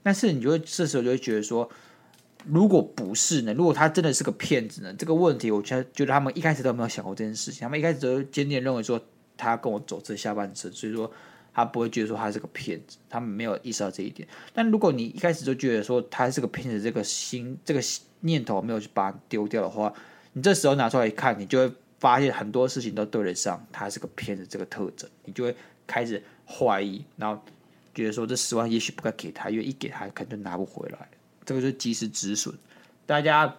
[0.00, 1.68] 但是你就会这时候就会觉得说，
[2.46, 3.52] 如果不是呢？
[3.52, 4.94] 如果他真的是个骗子呢？
[4.96, 9.04] 这个问题，我觉得觉得他们一开始都没有想过这件事情，他们一开始都坚定认为说
[9.36, 11.10] 他跟我走这下半生，所以说
[11.52, 14.28] 他不会觉得说他是个骗子，他们没有意识到这一点。
[14.54, 17.80] 但如果你一开始就觉得说他是个骗子，这个心这个
[18.20, 19.92] 念头没有去把它丢掉的话，
[20.38, 21.74] 你这时候拿出来一看，你就会。
[22.00, 27.42] 发现很多事情都对得上，他是个骗子这个特征，你就会开始怀疑，然后
[27.92, 31.08] 觉得说这十万也许不该给他，因为一给他可能就拿不回来。
[31.44, 32.54] 这个就是及时止损。
[33.04, 33.52] 大家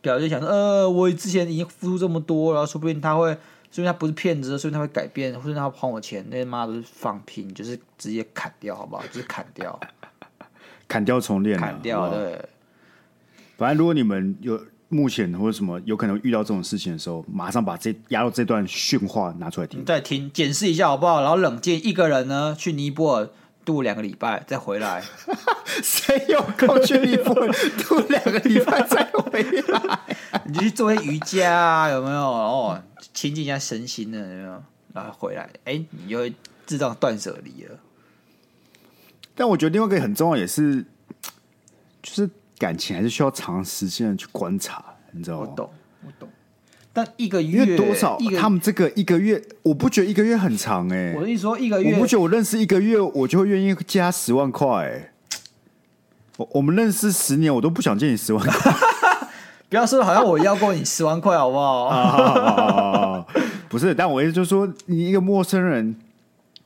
[0.00, 3.38] 表示想说，呃，我之前已经付出这么多了，说不定他会，说
[3.70, 9.06] 不定他不是骗子，说不定他会改变，或者他会还我钱，那些妈都是放屁，你就是直接砍掉，好不好？
[9.08, 9.78] 就是砍掉，
[10.88, 12.48] 砍掉重练，砍掉，对。
[13.58, 14.58] 反正如果你们有。
[14.92, 21.20] 目前或者什么有可能遇到这种事情的时候，马上把这压到这段训话拿出来听，再听检视一下好不好？
[21.20, 23.30] 然后冷静，一个人呢去尼泊尔
[23.64, 25.00] 度两个礼拜再回来。
[25.80, 30.16] 谁有空去尼泊尔度两个礼拜再回来？
[30.46, 32.20] 你就去做些瑜伽啊，有没有？
[32.20, 32.82] 哦，
[33.14, 34.62] 亲近一下身心的，有没有？
[34.92, 36.34] 然后回来，哎、欸，你就会
[36.66, 37.78] 自动断舍离了。
[39.36, 40.84] 但我觉得另外一个很重要，也是
[42.02, 42.28] 就是。
[42.60, 45.46] 感情还是需要长时间的去观察，你知道吗？
[45.48, 45.70] 我懂，
[46.04, 46.28] 我懂。
[46.92, 48.18] 但一个月因为多少？
[48.38, 51.14] 他们这个一个月，我不觉得一个月很长哎、欸。
[51.14, 55.10] 我跟你说，一个月，我不觉得我认识一个月，我就会愿意加十万块、欸。
[56.36, 58.74] 我我们认识十年，我都不想借你十万块。
[59.70, 63.26] 不要说好像我要过你十万块，好不好？
[63.70, 65.96] 不是，但我意思就是说，你一个陌生人。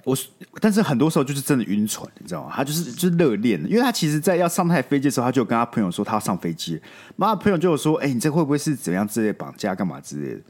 [0.05, 0.16] 我，
[0.61, 2.52] 但是很多时候就是真的晕船，你知道吗？
[2.55, 6.80] 他就是就是热恋，因为他其实，在要上台飞机的时候，他就跟他朋友说他要上飞机，
[7.16, 10.40] 妈的朋友就有说，哎、欸，你这会不会是怎样之类绑架干嘛之类的？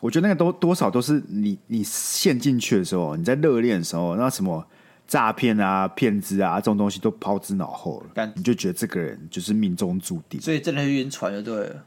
[0.00, 4.66] 我觉得那个都多少都是你你陷进去的时候，你在热恋的时候，那什么
[5.06, 11.84] 诈骗啊、骗子啊这种东西都抛之脑后了，你就觉得这个人就是命中注定，所以真的是晕船就对了。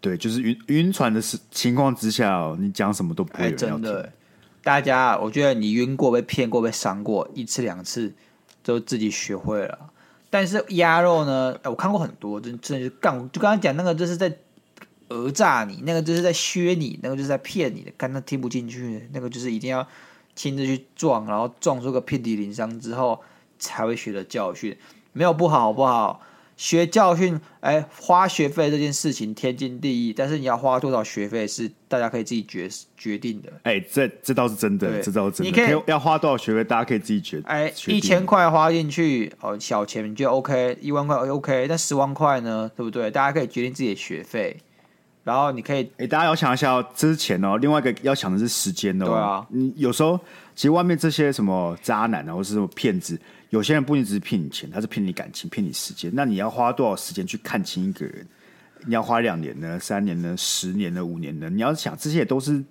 [0.00, 1.20] 对，就是晕晕船的
[1.50, 3.92] 情况之下，你讲什么都不会有人要听。
[3.92, 4.12] 欸
[4.62, 8.14] 大家，我觉得你晕过、被骗过、被伤过一次两次，
[8.62, 9.78] 都自己学会了。
[10.30, 11.58] 但是鸭肉呢？
[11.62, 13.18] 哎我看过很多，真真的是干。
[13.30, 14.34] 就刚刚讲那个，就是在
[15.08, 17.92] 讹诈你，那个就是在削你，那个就是在骗你的。
[17.96, 19.86] 刚刚听不进去，那个就是一定要
[20.34, 23.20] 亲自去撞，然后撞出个遍体鳞伤之后，
[23.58, 24.76] 才会学的教训。
[25.12, 26.22] 没有不好，好不好？
[26.56, 33.52] 学教训，哎，花学费这件事情天经地义，但是你要花多少学费是大家可以自己决决定的。
[33.64, 35.50] 哎，这这倒是真的，这倒是真的。
[35.50, 37.42] 你可以要花多少学费，大家可以自己决。
[37.46, 43.10] 哎，一千块花进去，哦，小钱你觉得 OK，一万块 OK，但十万块呢，对不对？
[43.10, 44.56] 大家可以决定自己的学费，
[45.24, 49.06] 然后你可以，哎，大家要想一下哦，这是钱哦，另外一个要想的是时间哦。
[49.06, 50.16] 对啊，你有时候
[50.54, 53.18] 其实外面这些什么渣男啊，或是什么骗子。
[53.52, 56.10] 有些人不只是骗你钱，他是骗你感情、骗你时间。
[56.14, 58.26] 那你要花多少时间去看清一个人？
[58.86, 61.50] 你要花两年呢、三年呢、十年呢、五年呢？
[61.50, 62.64] 你要想，这些也都是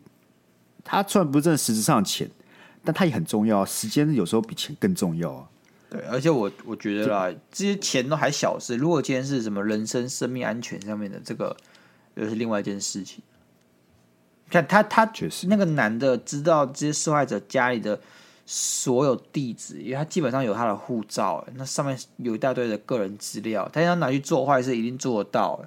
[0.83, 2.27] 他虽然不是挣实质上的钱，
[2.83, 3.63] 但他也很重要。
[3.63, 5.47] 时间有时候比钱更重要啊。
[5.91, 8.75] 对，而且我我觉得啦，这些钱都还小事。
[8.75, 11.55] 如果今天是什么人身、生命安全上面的，这个
[12.15, 13.23] 又是另外一件事情。
[14.49, 18.01] 看他，他确实那个男的知道这些受害者家里的
[18.53, 25.63] 所有地址，因为他基本上有他的护照，那上面有一大堆的个人资料，他要拿去做坏事，一定做得到。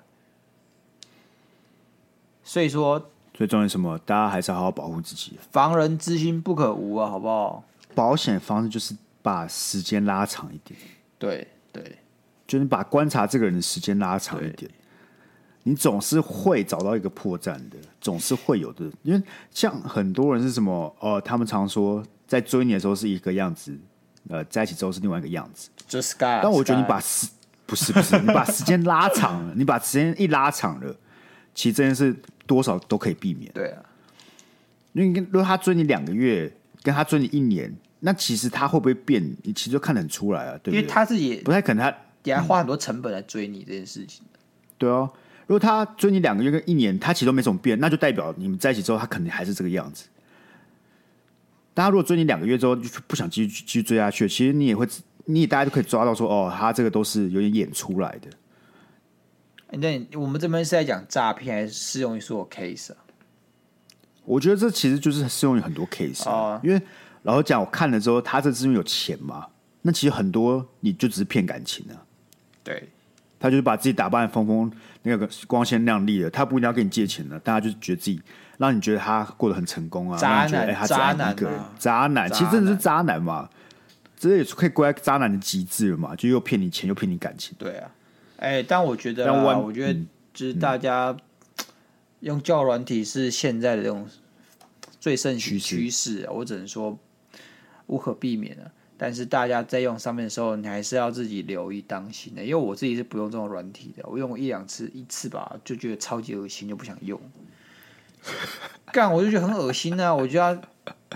[2.43, 3.99] 所以说，最重要什么？
[4.01, 7.65] 大家还是好好保护自己，防人之心不可无啊，好不好？
[7.95, 10.79] 保险方式就是把时间拉长一点，
[11.19, 11.99] 对对，
[12.47, 14.71] 就是把观察这个人的时间拉长一点。
[15.63, 18.85] 你总是会找到一个破绽的，总是会有的。
[19.03, 20.95] 因为像很多人是什么？
[21.01, 23.77] 哦、呃，他们常说在追你的时候是一个样子，
[24.29, 25.69] 呃，在一起之后是另外一个样子。
[25.87, 26.41] 就是 Sky。
[26.43, 27.29] 但我觉得你把时
[27.67, 30.97] 不是不是，你把时间拉长了， 你把时间一拉长了，
[31.55, 32.15] 其实这件事
[32.47, 33.51] 多少都可以避免。
[33.53, 33.83] 对啊，
[34.93, 36.53] 因为如果他追你两个月，
[36.83, 39.23] 跟他追你一年，那其实他会不会变？
[39.43, 40.59] 你其实就看得很出来啊。
[40.63, 44.25] 对，对，因为他自己不太可能，他也还花很多成本来追你这件事情。
[44.79, 45.11] 对哦。
[45.47, 50.07] 如果他追你两个月跟一年，他其实都没怎么变，那就代表你们在一起之后，他肯定还是这个样子。
[51.75, 54.89] 但他如果追你两个月之后就不想继续继续追下去，其实你也会，
[55.27, 58.31] 你也大家都可以抓到说，哦，他这个都是有点演出来的。
[59.79, 62.97] 那我们这边是在讲诈骗，还是适用于所有 case 啊？
[64.25, 66.81] 我觉得这其实就是适用于很多 case 啊，因为
[67.23, 69.47] 老实讲，我看了之后，他这是因为有钱嘛？
[69.83, 72.01] 那其实很多你就只是骗感情啊。
[72.63, 72.89] 对。
[73.37, 74.73] 他就是把自己打扮的风风
[75.03, 78.19] 那个光鲜亮丽的，他不一定要跟你借钱的，大家就是觉得自己
[78.59, 83.49] 让你觉得他过得很成功啊，渣男，哎、渣男一个人，渣男，其实真的是渣男嘛，
[84.17, 87.55] 这也是可以归在渣男的极致了嘛，就又骗你钱又骗你感情。
[87.59, 87.91] 对啊，
[88.39, 89.95] 哎、欸，但我觉得啊，我觉得
[90.33, 91.65] 就是大家、嗯、
[92.21, 94.09] 用交友软体是现在的这种
[95.01, 96.99] 最盛行趋势，我只能说
[97.87, 98.71] 无可避免的。
[98.97, 102.43] 但是大家在用上面的时候，你还是要自己留意当心的。
[102.43, 107.21] 因为我自己是不用这种软体的，我用过一两次，一次吧，就觉得超级恶心，就不想用。
[108.93, 110.15] 干，我就觉得很恶心啊！
[110.15, 110.63] 我就要就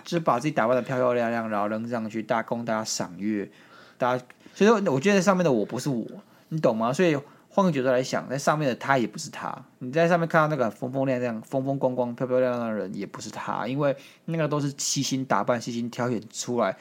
[0.04, 3.50] 是把自己打扮的漂漂亮亮，然后扔上去，大供大家赏阅。
[3.96, 6.06] 大家，所以说，我觉得在上面的我不是我，
[6.48, 6.92] 你懂吗？
[6.92, 9.56] 所以换个角度来想，在上面的他也不是他。
[9.78, 13.96] 你在上面看到那个风风亮亮、风风光光、漂漂亮亮的人，也不是他，因为
[14.26, 16.76] 那个都是细心打扮、细心挑选出来。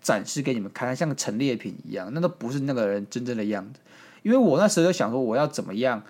[0.00, 3.80] 展示给你们看，像个陈列品一样，那都不是那个人真正的样子。
[4.22, 6.00] 因为我那时候就想说，我要怎么样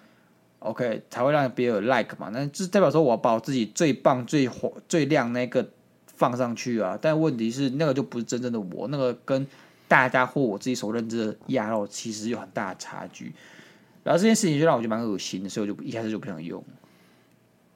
[0.60, 2.28] ，OK 才会让别人有 like 嘛？
[2.32, 5.68] 那这代表说，我要把我自己最棒、最火、最亮那个
[6.06, 6.98] 放上去啊。
[7.00, 9.46] 但问题是，那个就不是真正的我，那个跟
[9.86, 13.32] 大家或我自己所认知的鸭肉其实有很大的差距。
[14.04, 16.62] 然后这件事情就让我觉得蛮恶心的，所以我就一开始就不想用。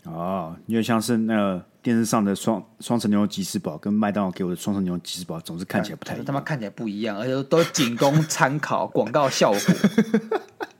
[0.05, 6.25] 哦，因为像是那个电视上的双双层牛肉吉士堡，跟麦当劳给我的双层牛肉吉士堡，总是看起来不太一样。
[6.25, 9.61] 他妈看起来不一样，而且都仅供参考，广告效果。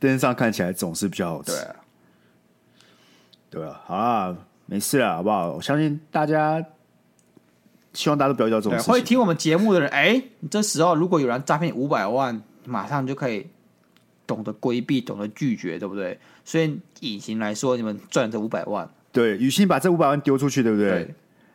[0.00, 1.50] 电视上看起来总是比较好吃。
[1.50, 1.76] 对啊，
[3.50, 4.36] 对啊，好啊，
[4.66, 5.52] 没事啊，好不好？
[5.52, 6.64] 我相信大家，
[7.92, 8.92] 希望大家都不要遇到这种事情。
[8.92, 13.46] 会听我们节目的人，哎，你这时候如果有人诈骗五百万，马上就可以。
[14.28, 16.20] 懂得规避，懂得拒绝，对不对？
[16.44, 20.90] 所以隐形来说，你们赚这五百万，对，与其把这五百万丢出去，对不对？
[20.90, 21.14] 对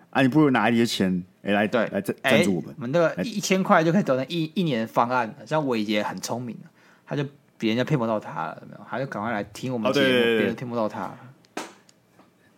[0.09, 2.73] 啊，你不如拿一些钱，哎，来对，来赞赞助我们。
[2.77, 5.31] 我们那个一千块就可以得到一一年的方案。
[5.45, 6.57] 像伟杰很聪明，
[7.05, 7.23] 他就
[7.57, 8.85] 别人家骗不到他了，没有？
[8.89, 11.11] 他就赶快来听我们节目，别、哦、人听不到他。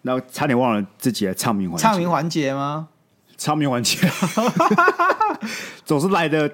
[0.02, 2.90] 那差点忘了自己的唱名环节，唱名环节吗？
[3.38, 3.98] 唱名环节，
[5.84, 6.50] 总是来的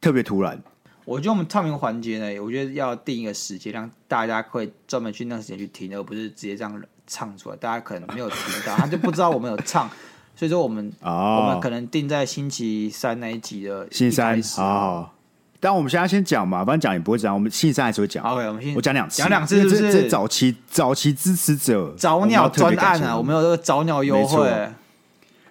[0.00, 0.62] 特别突然。
[1.04, 7.56] 我觉得我们唱名环节呢，我觉得要定一个时间，让大家会专门去那个时间去听，而不是直接这样唱出来。
[7.56, 9.90] 大家可能没有听到， 他就不知道我们有唱，
[10.36, 14.42] 所以说我们、哦、我们可能定在星期三那一集的星期三。
[14.64, 15.14] 好，
[15.60, 18.24] 但我们现在先讲嘛，反正讲也不会讲，我们星期三还是会讲。
[18.24, 19.92] OK，我们先我讲两次，讲两次是不是？
[19.92, 24.68] 这早期早期支持者早鸟专案啊，我们有这个早鸟优惠，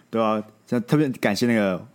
[0.10, 0.44] 对啊，
[0.88, 1.86] 特别感谢那个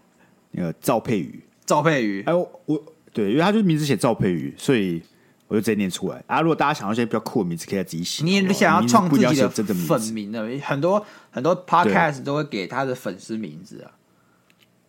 [0.50, 2.62] 那个赵佩宇，赵佩宇，哎我。
[2.66, 2.82] 我
[3.14, 5.02] 对，因为他就是名字写赵佩宇，所以
[5.46, 6.40] 我就直接念出来啊。
[6.40, 8.24] 如果大家想要一些比较酷的名字，可以自己写。
[8.24, 13.92] 你想要创自己的真的粉名的，很多很多 podcast 都会给他的粉丝名字啊。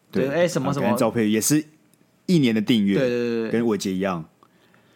[0.10, 1.62] 对，哎，什么什么赵佩宇也是
[2.26, 4.24] 一年的订阅，对对对，跟伟杰一样，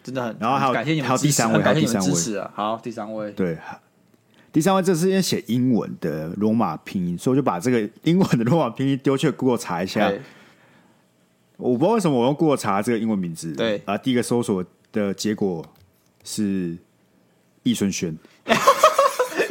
[0.03, 0.35] 真的很。
[0.39, 2.39] 然后还有感谢你们，还有第三位，还有第三位。
[2.39, 2.51] 啊。
[2.55, 3.57] 好，第三位，对，
[4.51, 10.11] 第三位这是因为写英文的罗马拼音，所以我就把这个英文的罗马拼音丢去 Google 查一下。
[11.57, 13.81] 我不知道为什么我用 Google 查这个英文名字，对。
[13.85, 15.65] 啊，第一个搜索的结果
[16.23, 16.77] 是
[17.63, 18.15] 易顺轩，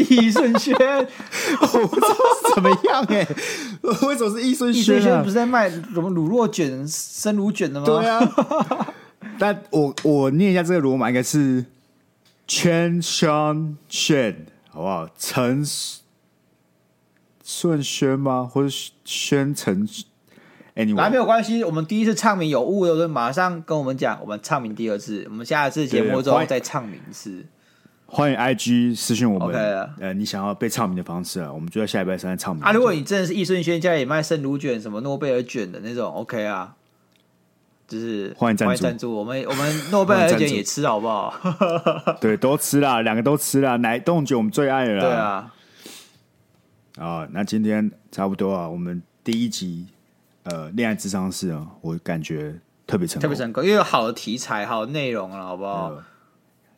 [0.08, 3.28] 易顺轩，我不知道是怎么样哎、欸，
[4.06, 7.86] 为什么是易顺轩易顺轩不是在卖什么乳酪卷、生乳卷的吗？
[7.86, 8.94] 对啊，
[9.38, 11.64] 但我我念一下这个罗马应该是
[12.48, 14.34] Chen Shan Shen，
[14.70, 15.08] 好不好？
[15.18, 15.64] 陈
[17.44, 18.48] 顺轩吗？
[18.50, 19.88] 或者宣陈？
[20.74, 27.46] 哎，你来没有关系，我们第一次唱名有误的，就马上跟我们讲，我们唱名第二次，我们下一次节目中再唱名一次。
[28.06, 29.54] 欢迎 IG 私讯我们
[30.00, 32.64] 呃，你想要被唱名的方式啊，我们就在下礼拜三唱名。
[32.64, 36.74] 啊，如果你真的是易顺轩家里卖生乳卷、什么诺贝尔卷的那种，OK 啊，
[37.88, 41.34] 就是欢迎赞助，赞助我们，我们诺贝尔卷也吃好不好？
[42.20, 45.00] 对，都吃啦，两个都吃啦，奶冻卷我们最爱了。
[45.00, 45.52] 对啊，
[46.98, 49.86] 啊，那今天差不多啊，我们第一集。
[50.44, 52.54] 呃，恋爱智商是啊，我感觉
[52.86, 55.92] 特别成功，特别成功，因为有好的题材，好的内容了，好不好？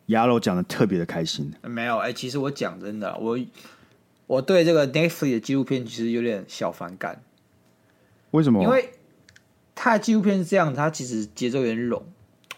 [0.09, 1.51] 鸭肉讲的特别的开心。
[1.63, 3.39] 没有，哎、欸，其实我讲真的，我
[4.27, 7.23] 我对这个 Netflix 的纪录片其实有点小反感。
[8.31, 8.61] 为什么？
[8.61, 8.91] 因为
[9.73, 12.01] 他的纪录片是这样，他其实节奏有点冗。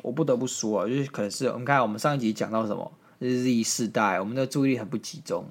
[0.01, 5.45] 我不得不说啊，就是可能是我们看我们上一集讲到什么，就是 Z 世代，我们的注意力很不集中。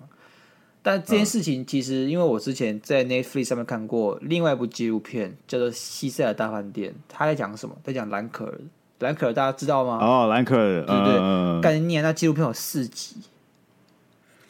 [0.82, 7.76] 但这件事情其实，因为我之前在 Netflix 上面看过另外一部纪录片，叫做《西塞尔大饭店》，他在讲什么？
[7.84, 8.58] 在讲兰可儿。
[9.00, 9.98] 兰可儿大家知道吗？
[10.00, 11.14] 哦，兰可儿，对不对？
[11.18, 13.16] 嗯、概念那纪录片有四集。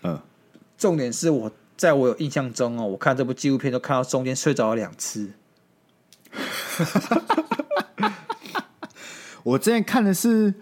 [0.02, 0.20] 嗯。
[0.76, 5.30] 重点是我在我有印象中哦，我看这部纪录片都看到中间睡着了两次。
[9.42, 10.52] 我之前看的是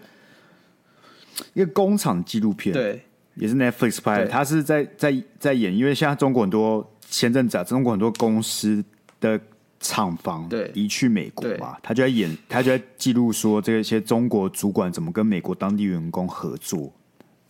[1.53, 2.73] 一个工厂纪录片。
[2.73, 3.03] 对。
[3.35, 8.83] 也是 Netflix 拍的，他是在在在演，因为现在中国很多前阵子啊，中国很多公司
[9.21, 9.39] 的
[9.79, 16.91] 厂房对移去美国嘛，他就在演，他就在记录说这些中国主管怎么跟美国当地员工合作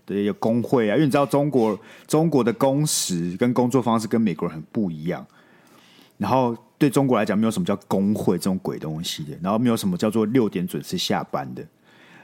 [0.06, 5.26] 的一个工会啊，因为你知道中国中国的工时跟工作方式跟美国人很不一样，
[6.18, 11.66] 然后对中国来讲没有什么叫工会这种鬼东西的，然后没有什么叫做六点准时下班的，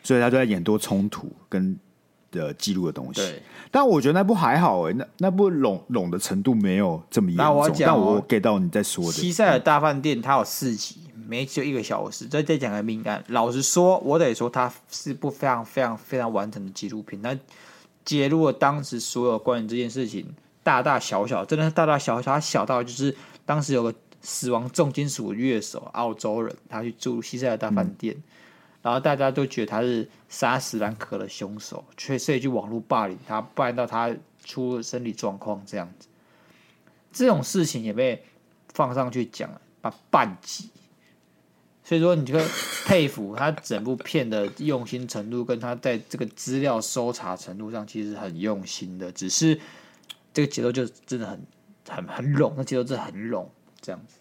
[0.03, 1.77] 所以他就在演多冲突跟。
[2.35, 7.55] 的记录的东西，对，但我觉得那部还好哎、欸，那那部拢拢的程度没有这么严重。
[7.55, 13.23] 我但我 get 到你在说的《西塞尔大饭店》，它有四集，每集就一个小时，再再讲个命案。
[13.29, 17.35] 老实说，我得说它是部非常非常非常完整的纪录片，它
[18.03, 20.27] 揭露了当时所有关于这件事情
[20.61, 23.15] 大大小小，真的是大大小小，它小到就是
[23.45, 28.13] 当时有个死亡重金属乐手，澳洲人，他去住西塞尔大饭店。
[28.13, 28.23] 嗯
[28.85, 36.07] 然后大家都觉得他是杀死兰可的凶手，却所以去网络霸凌他，不然到他出生理状况这样子。
[37.11, 38.23] 这种事情也被
[38.73, 40.69] 放上去讲了，把半集。
[41.83, 42.45] 所以说，你就会
[42.85, 49.11] 佩服他整部片的用心程度，跟他在这个资料搜查程度上，其实很用心的。
[49.11, 49.59] 只是
[50.31, 51.43] 这个节奏就真的很
[51.89, 53.47] 很很冗，那节奏真的很冗，
[53.81, 54.17] 这样子。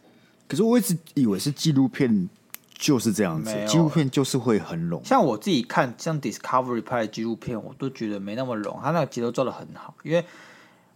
[0.49, 2.31] 可是我一直以为是纪录片。
[2.77, 5.03] 就是这样子，纪录片就是会很冗。
[5.05, 8.79] 像我自己看，像 Discovery 拍的纪录片，我都觉得没那么冗。
[8.83, 10.25] 他那个节奏做的很好，因为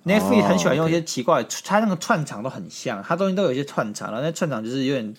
[0.05, 1.87] Netflix 很喜欢用一些奇怪的，他、oh, okay.
[1.87, 5.15] 那个串场都很像，他中间都有一些串场，然后那串场就是有点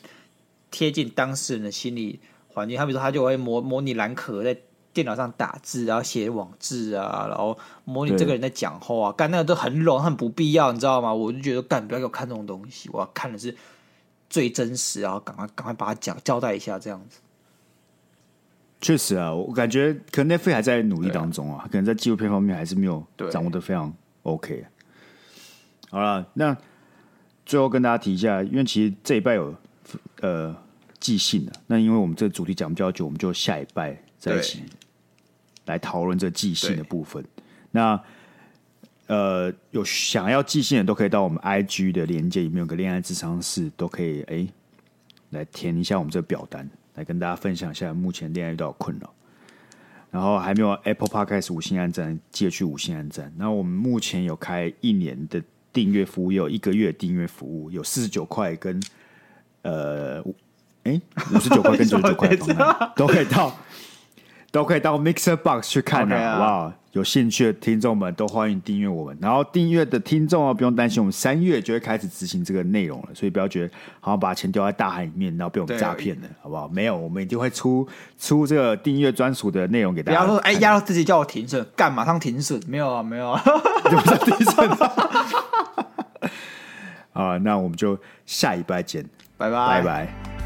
[0.69, 2.77] 贴近当事人的心理环境。
[2.77, 4.57] 他比如说，他就会模模拟兰可在
[4.93, 11.13] 电脑上打字，然后写网志啊，然后模拟这个人在讲话啊，干那个都很冗，很不必要，你知道吗？
[11.13, 13.55] 我就觉得干不要给我看这种东西，我要看的是。
[14.29, 17.19] 最真实，然后赶快赶快把它讲交代一下，这样子。
[18.81, 24.65] 确实啊，我感觉可能 Netflix 还在努力当中啊，可能在纪录片方面还是没有掌握的非常 OK。
[25.89, 26.55] 好了，那
[27.45, 29.53] 最后跟大家提一下，因为其实这一拜有
[30.21, 30.55] 呃
[30.99, 34.63] 寄信的，那因为我们这个主题讲比较久，我们就下一拜在一起
[35.65, 37.25] 来讨论这寄信的部分。
[37.71, 38.01] 那
[39.09, 44.53] 呃，有想要寄信的都可以到我们 IG 的连接里面有个恋爱智商室，都可以哎、欸、
[45.31, 49.11] 来填一下我们这个表单，来跟大家分享一下目前恋爱遇到的困扰。
[50.11, 53.33] 然后还没有 Apple Podcast 五星按赞，记得去五星按赞。
[53.35, 55.41] 那我们目前有开一年的
[55.73, 58.79] 订阅服务，有一个月订阅服务，有四十九块跟
[59.63, 60.23] 呃
[60.83, 61.01] 哎
[61.33, 62.35] 五十九块跟九十九块
[62.95, 63.57] 都可以到。
[64.51, 66.73] 都可以到 Mixer Box 去看的，okay 啊、好不好？
[66.93, 69.15] 有兴趣的听众们都欢迎订阅我们。
[69.21, 76.67] 然后订阅的听众啊，不用担心，我们三月就会开始执行这个内容了，所以不要觉得好像把钱丢在大海里面，然后被我们诈骗了，好不好？
[76.69, 77.87] 没有，我们一定会出
[78.17, 80.19] 出这个订阅专属的内容给大家。
[80.19, 82.59] 不要说哎，压到自己叫我停损，干马上停损？
[82.67, 83.43] 没有啊，没有啊，
[83.85, 84.69] 就不是停损。
[87.13, 87.95] 啊，那我们就
[88.25, 89.05] 下礼拜见，
[89.37, 90.38] 拜拜，拜拜。